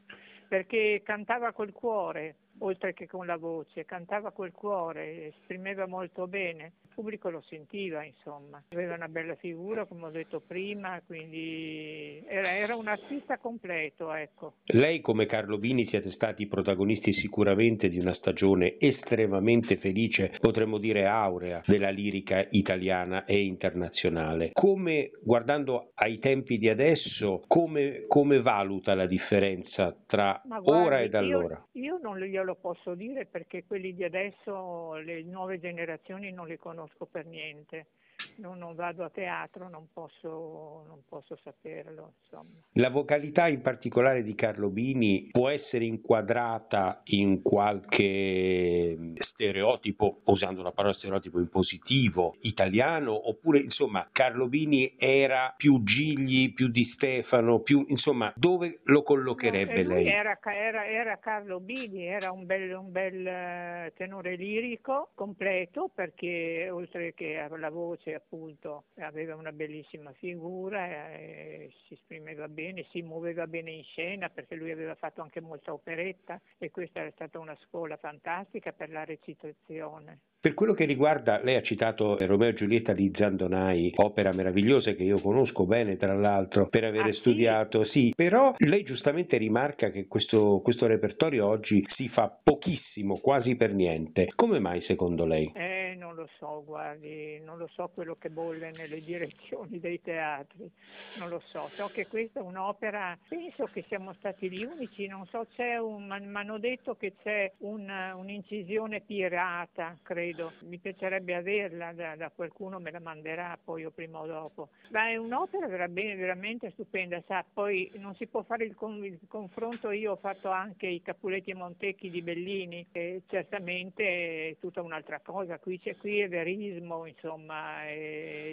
perché 0.49 1.03
cantava 1.05 1.53
col 1.53 1.73
cuore, 1.73 2.37
oltre 2.59 2.93
che 2.95 3.07
con 3.07 3.27
la 3.27 3.37
voce, 3.37 3.85
cantava 3.85 4.31
col 4.33 4.53
cuore, 4.53 5.29
esprimeva 5.29 5.87
molto 5.87 6.27
bene 6.27 6.73
pubblico 6.95 7.29
lo 7.29 7.43
sentiva, 7.43 8.05
insomma. 8.05 8.63
Aveva 8.71 8.95
una 8.95 9.09
bella 9.09 9.35
figura, 9.35 9.85
come 9.85 10.07
ho 10.07 10.11
detto 10.11 10.41
prima, 10.41 11.03
quindi 11.05 12.23
era, 12.27 12.55
era 12.57 12.77
un 12.77 12.87
artista 12.87 13.37
completo, 13.39 14.13
ecco. 14.13 14.55
Lei 14.67 15.01
come 15.01 15.27
Carlo 15.27 15.59
Bini 15.59 15.87
siete 15.89 16.13
stati 16.13 16.47
protagonisti 16.47 17.13
sicuramente 17.15 17.89
di 17.89 17.99
una 17.99 18.15
stagione 18.15 18.79
estremamente 18.79 19.77
felice, 19.79 20.33
potremmo 20.41 20.79
dire 20.79 21.07
aurea, 21.07 21.63
della 21.67 21.91
lirica 21.91 22.47
italiana 22.51 23.25
e 23.25 23.45
internazionale. 23.45 24.51
Come, 24.53 25.11
guardando 25.23 25.91
ai 25.95 26.19
tempi 26.21 26.59
di 26.59 26.69
adesso, 26.69 27.43
come, 27.49 28.05
come 28.07 28.41
valuta 28.41 28.95
la 28.95 29.07
differenza 29.07 29.97
tra 30.07 30.41
guardi, 30.45 30.71
ora 30.71 31.01
ed 31.01 31.15
allora? 31.15 31.67
Io, 31.73 31.83
io 31.83 31.99
non 32.01 32.19
glielo 32.45 32.55
posso 32.57 32.95
dire 32.95 33.25
perché 33.25 33.65
quelli 33.65 33.95
di 33.95 34.05
adesso, 34.05 34.95
le 34.97 35.23
nuove 35.23 35.59
generazioni 35.59 36.31
non 36.31 36.47
conoscono 36.47 36.59
conosco 36.59 37.07
per 37.07 37.25
niente 37.25 37.87
non, 38.37 38.59
non, 38.59 38.75
vado 38.75 39.05
a 39.05 39.11
teatro, 39.11 39.69
non 39.69 39.89
posso, 39.93 40.85
non 40.87 41.03
posso 41.09 41.39
saperlo. 41.43 42.15
Insomma. 42.23 42.61
La 42.73 42.91
vocalità 42.91 43.49
in 43.49 43.61
particolare 43.61 44.23
di 44.23 44.35
Carlo 44.35 44.69
Bini 44.69 45.29
può 45.31 45.49
essere 45.49 45.85
inquadrata 45.85 47.03
in 47.05 47.43
qualche 47.43 49.15
stereotipo, 49.33 50.21
usando 50.25 50.63
la 50.63 50.73
parola 50.73 50.95
stereotipo 50.95 51.39
in 51.39 51.49
positivo, 51.49 52.37
italiano, 52.41 53.29
oppure 53.29 53.61
insomma 53.61 54.09
Carlo 54.13 54.49
Bini 54.49 54.95
era 54.99 55.55
più 55.57 55.83
Gigli, 55.83 56.53
più 56.53 56.69
Di 56.69 56.91
Stefano, 56.95 57.61
più 57.61 57.85
insomma 57.89 58.33
dove 58.37 58.81
lo 58.85 59.03
collocherebbe 59.03 59.83
no, 59.83 59.95
lei? 59.95 60.07
Era, 60.07 60.39
era, 60.43 60.87
era, 60.87 61.19
Carlo 61.19 61.61
Bini, 61.61 62.07
era 62.07 62.33
un 62.33 62.47
bel, 62.47 62.75
un 62.75 62.91
bel 62.91 63.27
eh, 63.27 63.93
tenore 63.97 64.37
lirico 64.37 65.11
completo 65.15 65.91
perché 65.95 66.69
oltre 66.71 67.15
che 67.15 67.39
alla 67.39 67.71
voce 67.71 68.24
appunto 68.25 68.85
aveva 68.99 69.37
una 69.37 69.53
bellissima 69.53 70.13
figura, 70.13 71.13
eh, 71.13 71.71
si 71.87 71.95
esprimeva 71.95 72.49
bene, 72.49 72.87
si 72.91 73.03
muoveva 73.03 73.47
bene 73.47 73.71
in 73.71 73.85
scena 73.85 74.29
perché 74.29 74.55
lui 74.55 74.71
aveva 74.71 74.95
fatto 74.95 75.23
anche 75.23 75.41
molta 75.41 75.73
operetta 75.73 76.41
e 76.59 76.71
questa 76.71 77.01
era 77.01 77.11
stata 77.13 77.39
una 77.39 77.57
scuola 77.67 77.97
fantastica 77.97 78.73
per 78.73 78.91
la 78.91 79.05
recitazione. 79.05 80.21
Per 80.45 80.53
quello 80.53 80.75
che 80.75 80.85
riguarda, 80.85 81.41
lei 81.43 81.57
ha 81.57 81.63
citato 81.63 82.19
Romeo 82.19 82.51
e 82.51 82.55
Giulietta 82.55 82.93
di 82.93 83.11
Zandonai, 83.15 83.93
opera 83.97 84.31
meravigliosa 84.33 84.93
che 84.93 85.03
io 85.03 85.19
conosco 85.21 85.65
bene 85.65 85.97
tra 85.97 86.13
l'altro 86.15 86.69
per 86.69 86.85
aver 86.85 87.07
ah, 87.07 87.15
studiato, 87.15 87.85
sì? 87.85 87.95
sì, 87.95 88.13
però 88.15 88.55
lei 88.59 88.83
giustamente 88.83 89.37
rimarca 89.37 89.91
che 89.91 90.07
questo, 90.07 90.61
questo, 90.63 90.87
repertorio 90.87 91.47
oggi 91.47 91.87
si 91.95 92.09
fa 92.09 92.29
pochissimo, 92.43 93.19
quasi 93.21 93.57
per 93.57 93.73
niente. 93.73 94.33
Come 94.35 94.59
mai 94.59 94.83
secondo 94.83 95.25
lei? 95.25 95.51
Eh, 95.55 95.84
non 96.15 96.23
lo 96.23 96.29
so, 96.39 96.63
guardi, 96.65 97.41
non 97.41 97.59
lo 97.59 97.67
so 97.75 97.91
quello 97.93 98.15
che 98.15 98.31
bolle 98.31 98.71
nelle 98.71 99.01
direzioni 99.03 99.81
dei 99.81 100.01
teatri, 100.01 100.71
non 101.19 101.29
lo 101.29 101.43
so. 101.47 101.69
So 101.75 101.91
che 101.93 102.07
questa 102.07 102.39
è 102.39 102.43
un'opera, 102.43 103.19
penso 103.29 103.65
che 103.65 103.85
siamo 103.89 104.15
stati 104.15 104.49
gli 104.49 104.63
unici, 104.63 105.07
non 105.09 105.27
so, 105.27 105.47
c'è 105.55 105.77
un, 105.77 106.07
mi 106.07 106.37
hanno 106.37 106.59
detto 106.59 106.95
che 106.95 107.15
c'è 107.21 107.53
un, 107.59 107.91
un'incisione 108.15 109.01
pirata, 109.01 109.99
credo 110.03 110.53
mi 110.61 110.79
piacerebbe 110.79 111.35
averla 111.35 111.93
da, 111.93 112.15
da, 112.15 112.31
qualcuno, 112.31 112.79
me 112.79 112.93
la 112.93 113.01
manderà 113.01 113.59
poi 113.63 113.85
o 113.85 113.91
prima 113.91 114.21
o 114.21 114.27
dopo. 114.27 114.69
Ma 114.91 115.09
è 115.09 115.17
un'opera 115.17 115.67
veramente, 115.67 116.15
veramente 116.15 116.71
stupenda, 116.71 117.21
sa, 117.27 117.45
poi 117.53 117.91
non 117.97 118.15
si 118.15 118.27
può 118.27 118.43
fare 118.43 118.65
il, 118.65 118.75
con, 118.75 119.05
il, 119.05 119.19
confronto, 119.27 119.91
io 119.91 120.13
ho 120.13 120.17
fatto 120.17 120.51
anche 120.51 120.87
i 120.87 121.03
Capuletti 121.03 121.51
e 121.51 121.55
Montecchi 121.55 122.09
di 122.11 122.23
Bellini, 122.23 122.87
e 122.93 123.23
certamente 123.27 124.51
è 124.51 124.57
tutta 124.61 124.81
un'altra 124.81 125.21
cosa, 125.21 125.59
qui 125.59 125.81
c'è 125.81 125.97
verismo, 126.29 127.07
insomma, 127.07 127.85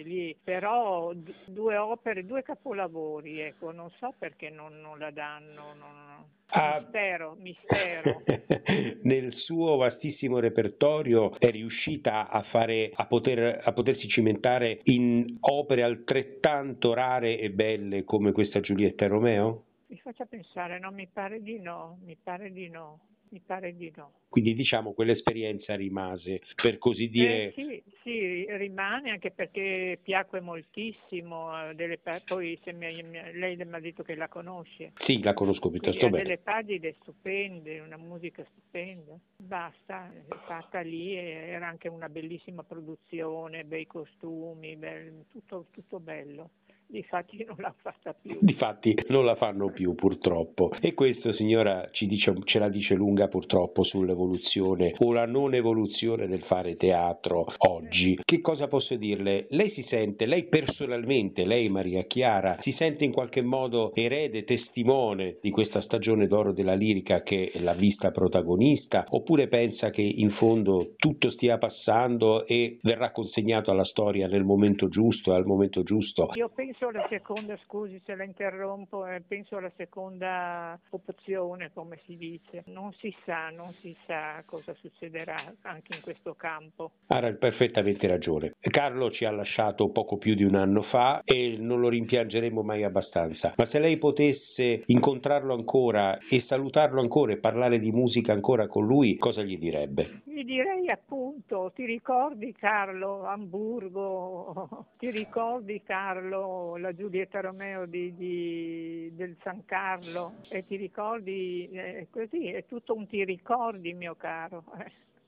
lì. 0.02 0.36
però 0.42 1.12
due 1.44 1.76
opere, 1.76 2.24
due 2.24 2.42
capolavori, 2.42 3.40
ecco, 3.40 3.72
non 3.72 3.90
so 3.98 4.14
perché 4.18 4.50
non, 4.50 4.80
non 4.80 4.98
la 4.98 5.10
danno. 5.10 5.74
Non, 5.74 6.12
Ah, 6.54 6.80
mistero, 6.80 7.34
mistero. 7.38 8.22
nel 9.04 9.34
suo 9.36 9.76
vastissimo 9.76 10.38
repertorio 10.38 11.38
è 11.38 11.50
riuscita 11.50 12.28
a, 12.28 12.42
fare, 12.42 12.90
a, 12.94 13.06
poter, 13.06 13.62
a 13.64 13.72
potersi 13.72 14.06
cimentare 14.06 14.80
in 14.84 15.38
opere 15.40 15.82
altrettanto 15.82 16.92
rare 16.92 17.38
e 17.38 17.50
belle 17.50 18.04
come 18.04 18.32
questa 18.32 18.60
Giulietta 18.60 19.06
e 19.06 19.08
Romeo? 19.08 19.64
Mi 19.86 19.98
faccia 19.98 20.26
pensare, 20.26 20.78
no, 20.78 20.90
mi 20.90 21.08
pare 21.10 21.42
di 21.42 21.58
no, 21.58 21.98
mi 22.04 22.16
pare 22.22 22.52
di 22.52 22.68
no. 22.68 23.00
Mi 23.32 23.40
pare 23.40 23.74
di 23.74 23.90
no. 23.96 24.12
Quindi 24.28 24.54
diciamo 24.54 24.92
quell'esperienza 24.92 25.74
rimase, 25.74 26.42
per 26.54 26.76
così 26.76 27.08
dire... 27.08 27.46
Eh, 27.46 27.52
sì, 27.54 27.82
sì, 28.02 28.46
rimane 28.56 29.10
anche 29.10 29.30
perché 29.30 29.98
piacque 30.02 30.40
moltissimo, 30.40 31.70
eh, 31.70 31.74
delle, 31.74 31.98
poi 32.24 32.60
mi, 32.74 33.02
lei 33.32 33.56
mi 33.56 33.74
ha 33.74 33.80
detto 33.80 34.02
che 34.02 34.14
la 34.14 34.28
conosce. 34.28 34.92
Sì, 35.06 35.22
la 35.22 35.32
conosco 35.32 35.70
piuttosto 35.70 35.98
Quindi 35.98 36.18
bene. 36.18 36.22
Ha 36.22 36.24
delle 36.24 36.38
pagine 36.38 36.94
stupende, 37.00 37.80
una 37.80 37.96
musica 37.96 38.44
stupenda. 38.50 39.18
Basta, 39.38 40.12
è 40.12 40.34
fatta 40.46 40.80
lì, 40.80 41.14
era 41.14 41.66
anche 41.66 41.88
una 41.88 42.10
bellissima 42.10 42.62
produzione, 42.62 43.64
bei 43.64 43.86
costumi, 43.86 44.76
bel, 44.76 45.24
tutto, 45.30 45.68
tutto 45.70 46.00
bello. 46.00 46.50
Difatti 46.92 47.42
non 47.46 47.56
l'ha 47.58 47.74
fatta 47.80 48.12
più. 48.12 48.36
Difatti 48.38 48.94
non 49.08 49.24
la 49.24 49.34
fanno 49.34 49.70
più 49.70 49.94
purtroppo. 49.94 50.72
E 50.78 50.92
questo 50.92 51.32
signora 51.32 51.88
ci 51.90 52.06
dice, 52.06 52.34
ce 52.44 52.58
la 52.58 52.68
dice 52.68 52.94
lunga 52.94 53.28
purtroppo 53.28 53.82
sull'evoluzione 53.82 54.92
o 54.98 55.10
la 55.10 55.24
non 55.24 55.54
evoluzione 55.54 56.26
del 56.26 56.42
fare 56.42 56.76
teatro 56.76 57.46
oggi. 57.68 58.20
Che 58.22 58.40
cosa 58.42 58.68
posso 58.68 58.94
dirle? 58.96 59.46
Lei 59.48 59.70
si 59.70 59.86
sente, 59.88 60.26
lei 60.26 60.44
personalmente, 60.44 61.46
lei 61.46 61.70
Maria 61.70 62.02
Chiara, 62.02 62.58
si 62.60 62.72
sente 62.72 63.04
in 63.04 63.12
qualche 63.12 63.40
modo 63.40 63.94
erede, 63.94 64.44
testimone 64.44 65.38
di 65.40 65.50
questa 65.50 65.80
stagione 65.80 66.26
d'oro 66.26 66.52
della 66.52 66.74
lirica 66.74 67.22
che 67.22 67.52
l'ha 67.54 67.72
vista 67.72 68.10
protagonista 68.10 69.06
oppure 69.08 69.48
pensa 69.48 69.88
che 69.88 70.02
in 70.02 70.32
fondo 70.32 70.92
tutto 70.96 71.30
stia 71.30 71.56
passando 71.56 72.46
e 72.46 72.80
verrà 72.82 73.12
consegnato 73.12 73.70
alla 73.70 73.84
storia 73.84 74.28
nel 74.28 74.44
momento 74.44 74.88
giusto 74.88 75.32
al 75.32 75.46
momento 75.46 75.82
giusto? 75.82 76.28
Io 76.34 76.50
penso 76.54 76.81
penso 76.82 76.88
alla 76.88 77.06
seconda, 77.08 77.56
scusi 77.64 78.00
se 78.04 78.14
la 78.16 78.24
interrompo, 78.24 79.06
eh, 79.06 79.22
penso 79.26 79.56
alla 79.56 79.70
seconda 79.76 80.78
opzione, 80.90 81.70
come 81.72 82.00
si 82.04 82.16
dice. 82.16 82.64
Non 82.66 82.92
si 82.94 83.14
sa, 83.24 83.50
non 83.50 83.72
si 83.80 83.96
sa 84.06 84.42
cosa 84.46 84.74
succederà 84.74 85.54
anche 85.62 85.94
in 85.94 86.00
questo 86.00 86.34
campo. 86.34 86.92
Ha 87.06 87.20
perfettamente 87.34 88.06
ragione. 88.08 88.54
Carlo 88.58 89.10
ci 89.10 89.24
ha 89.24 89.30
lasciato 89.30 89.90
poco 89.90 90.16
più 90.16 90.34
di 90.34 90.42
un 90.42 90.56
anno 90.56 90.82
fa 90.82 91.22
e 91.24 91.56
non 91.58 91.80
lo 91.80 91.88
rimpiangeremo 91.88 92.62
mai 92.62 92.82
abbastanza. 92.82 93.54
Ma 93.56 93.68
se 93.68 93.78
lei 93.78 93.98
potesse 93.98 94.82
incontrarlo 94.86 95.54
ancora 95.54 96.18
e 96.28 96.44
salutarlo 96.48 97.00
ancora 97.00 97.32
e 97.32 97.38
parlare 97.38 97.78
di 97.78 97.92
musica 97.92 98.32
ancora 98.32 98.66
con 98.66 98.86
lui, 98.86 99.16
cosa 99.18 99.42
gli 99.42 99.58
direbbe? 99.58 100.22
Gli 100.24 100.44
direi 100.44 100.90
appunto, 100.90 101.70
ti 101.74 101.84
ricordi 101.84 102.52
Carlo, 102.52 103.24
Hamburgo, 103.24 104.86
ti 104.98 105.10
ricordi 105.10 105.82
Carlo, 105.84 106.71
la 106.76 106.94
Giulietta 106.94 107.40
Romeo 107.40 107.86
di, 107.86 108.14
di, 108.14 109.10
del 109.14 109.36
San 109.42 109.64
Carlo 109.64 110.34
e 110.48 110.64
ti 110.64 110.76
ricordi, 110.76 111.68
eh, 111.70 112.08
così, 112.10 112.48
è 112.48 112.64
tutto 112.66 112.94
un 112.94 113.06
ti 113.06 113.24
ricordi 113.24 113.92
mio 113.94 114.14
caro. 114.14 114.64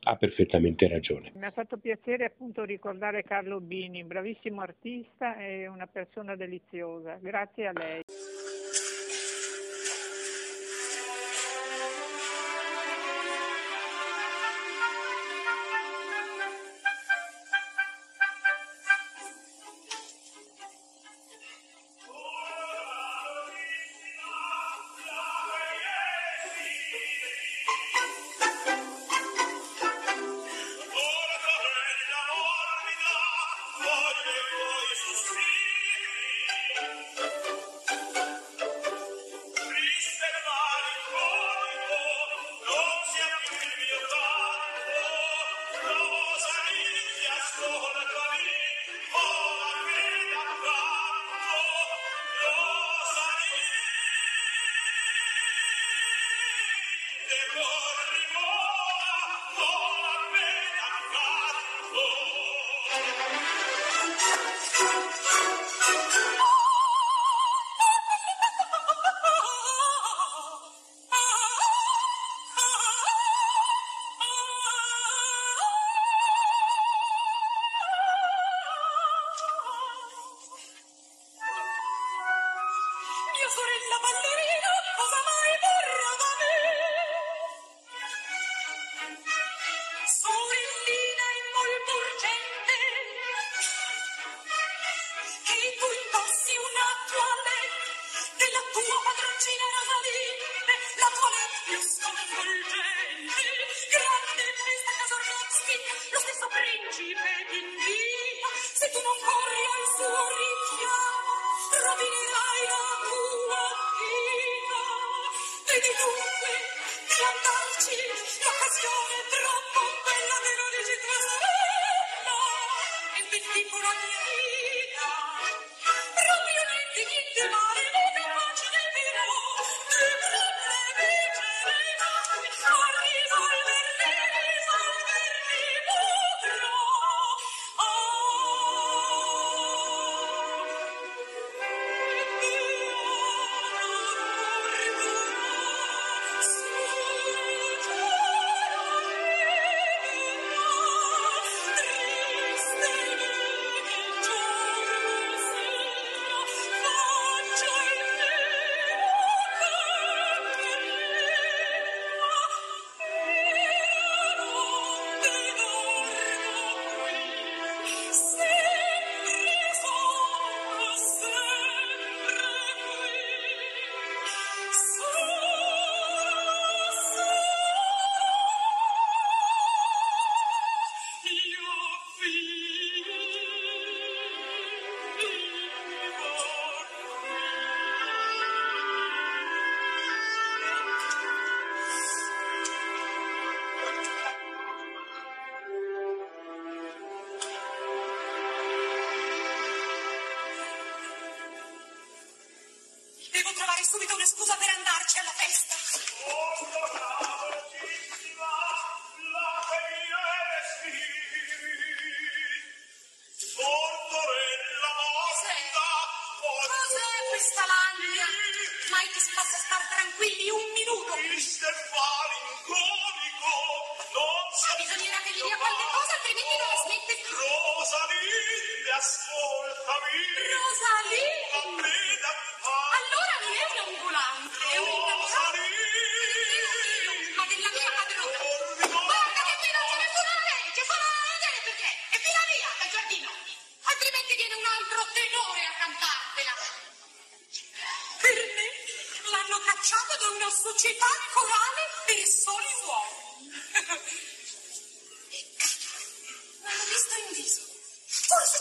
Ha 0.07 0.17
perfettamente 0.17 0.87
ragione. 0.87 1.33
Mi 1.35 1.47
ha 1.47 1.51
fatto 1.51 1.79
piacere 1.79 2.27
appunto 2.27 2.63
ricordare 2.65 3.23
Carlo 3.23 3.61
Bini, 3.61 4.05
bravissimo 4.05 4.61
artista 4.61 5.37
e 5.37 5.67
una 5.67 5.87
persona 5.87 6.37
deliziosa. 6.37 7.17
Grazie 7.21 7.67
a 7.67 7.73
lei. 7.73 8.04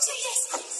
Forse 0.04 0.18
ci 0.20 0.73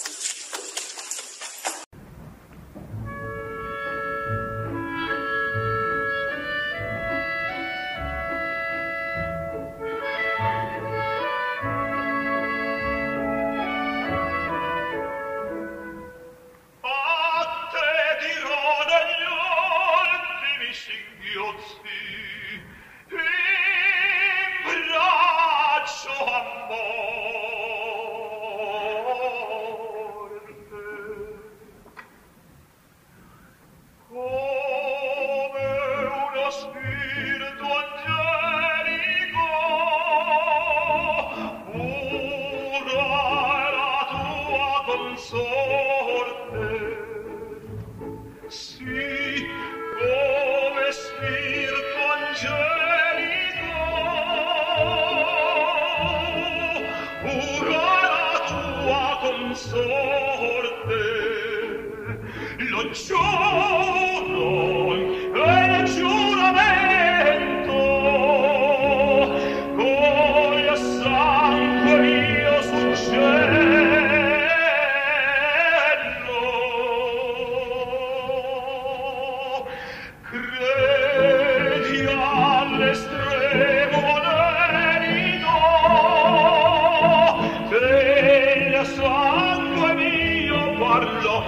sangue 88.84 89.94
mio 89.94 90.74
parlo 90.78 91.42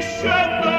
scende 0.00 0.77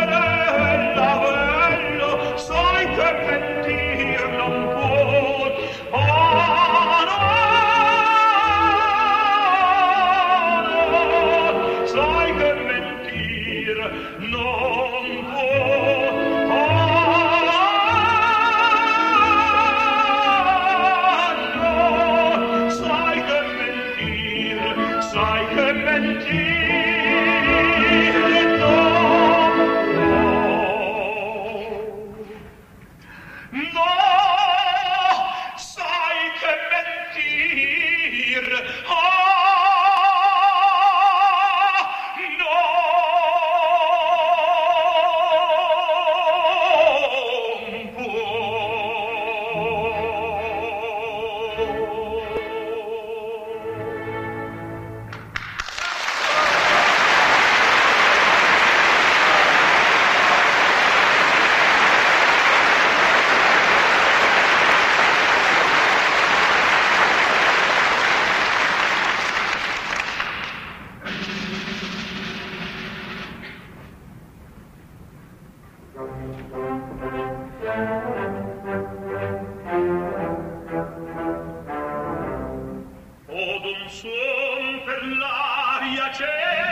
l'aria 85.07 86.09
c'è. 86.09 86.68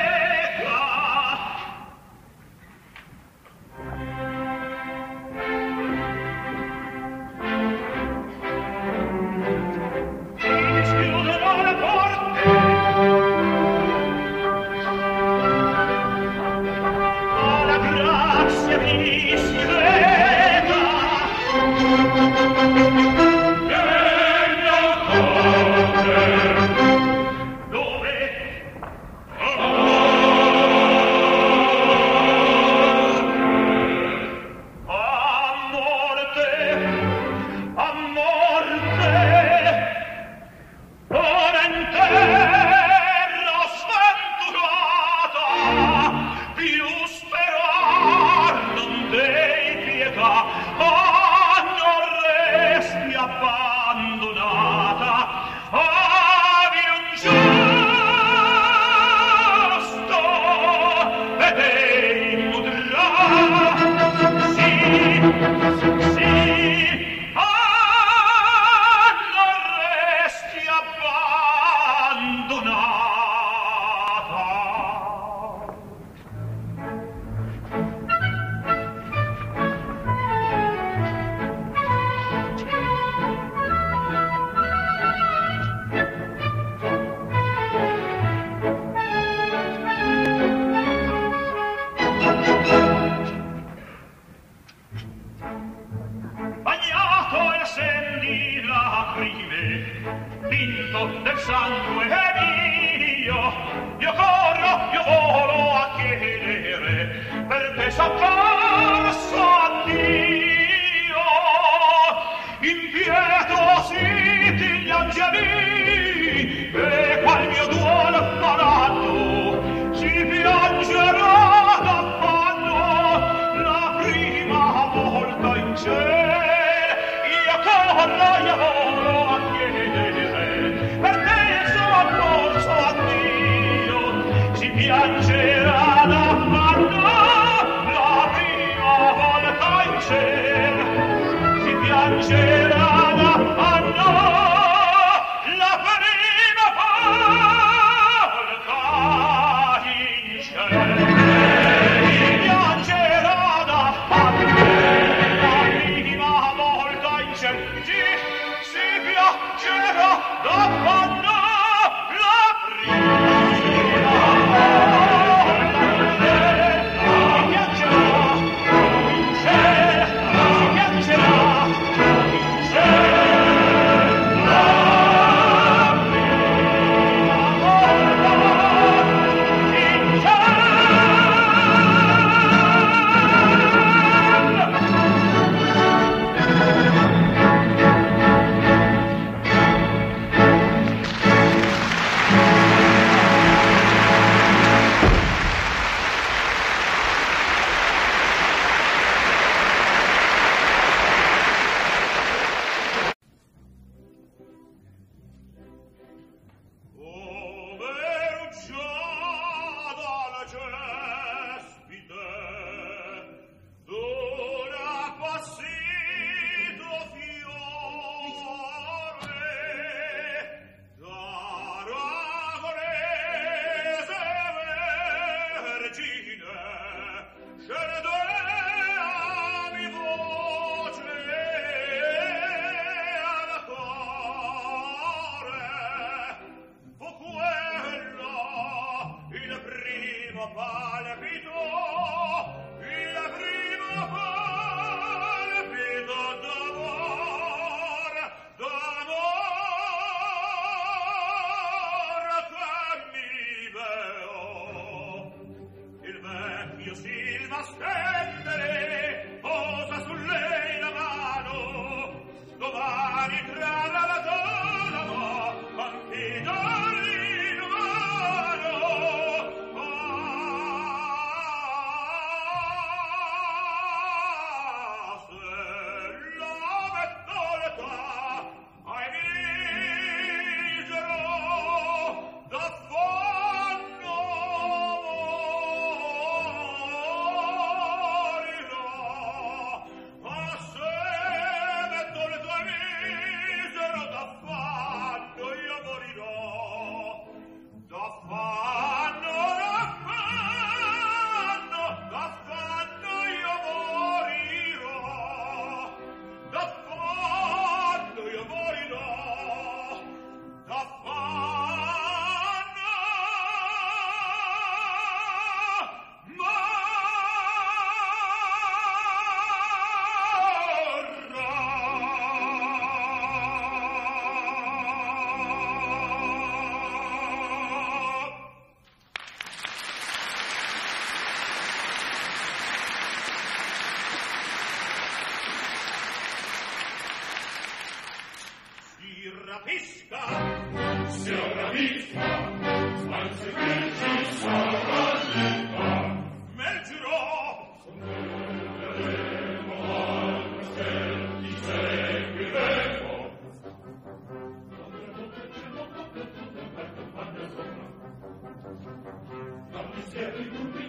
Jerry 360.17 360.45
Poopy. 360.49 360.86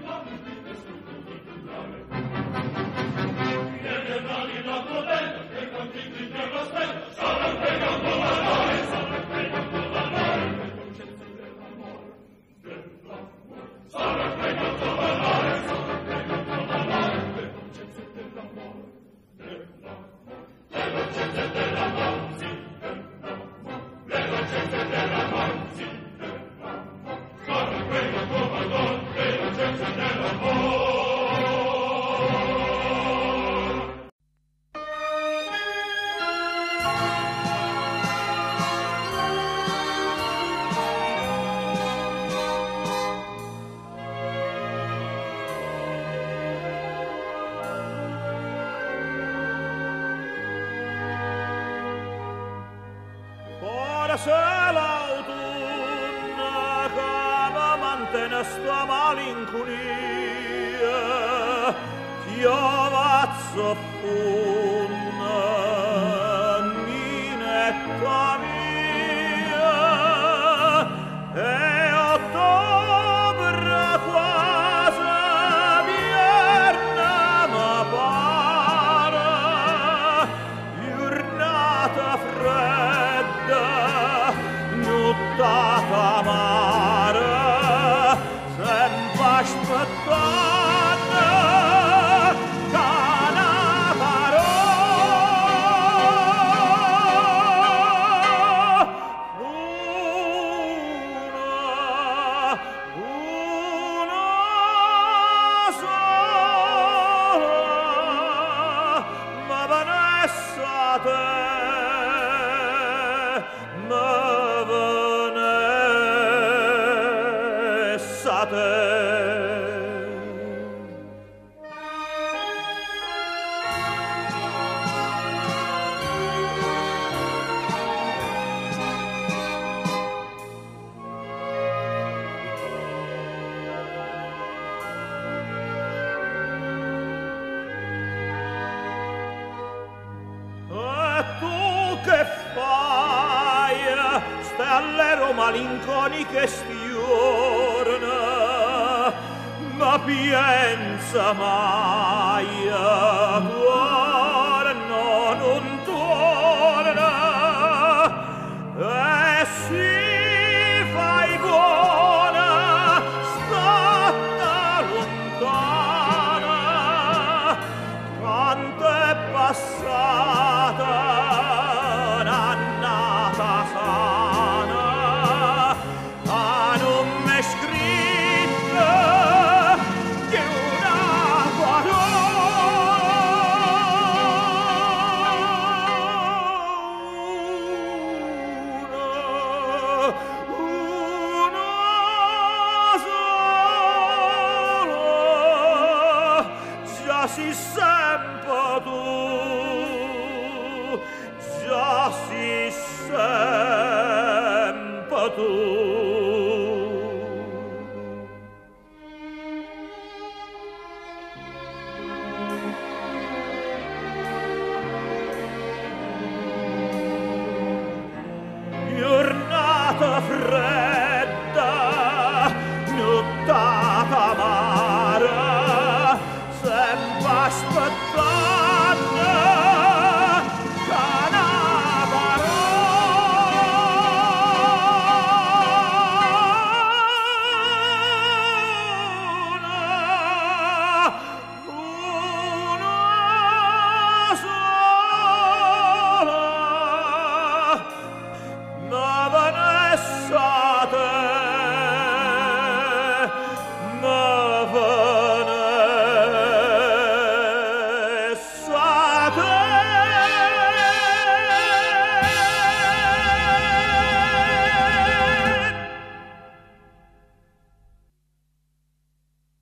Sempre 89.45 89.75
aspettando 89.75 90.58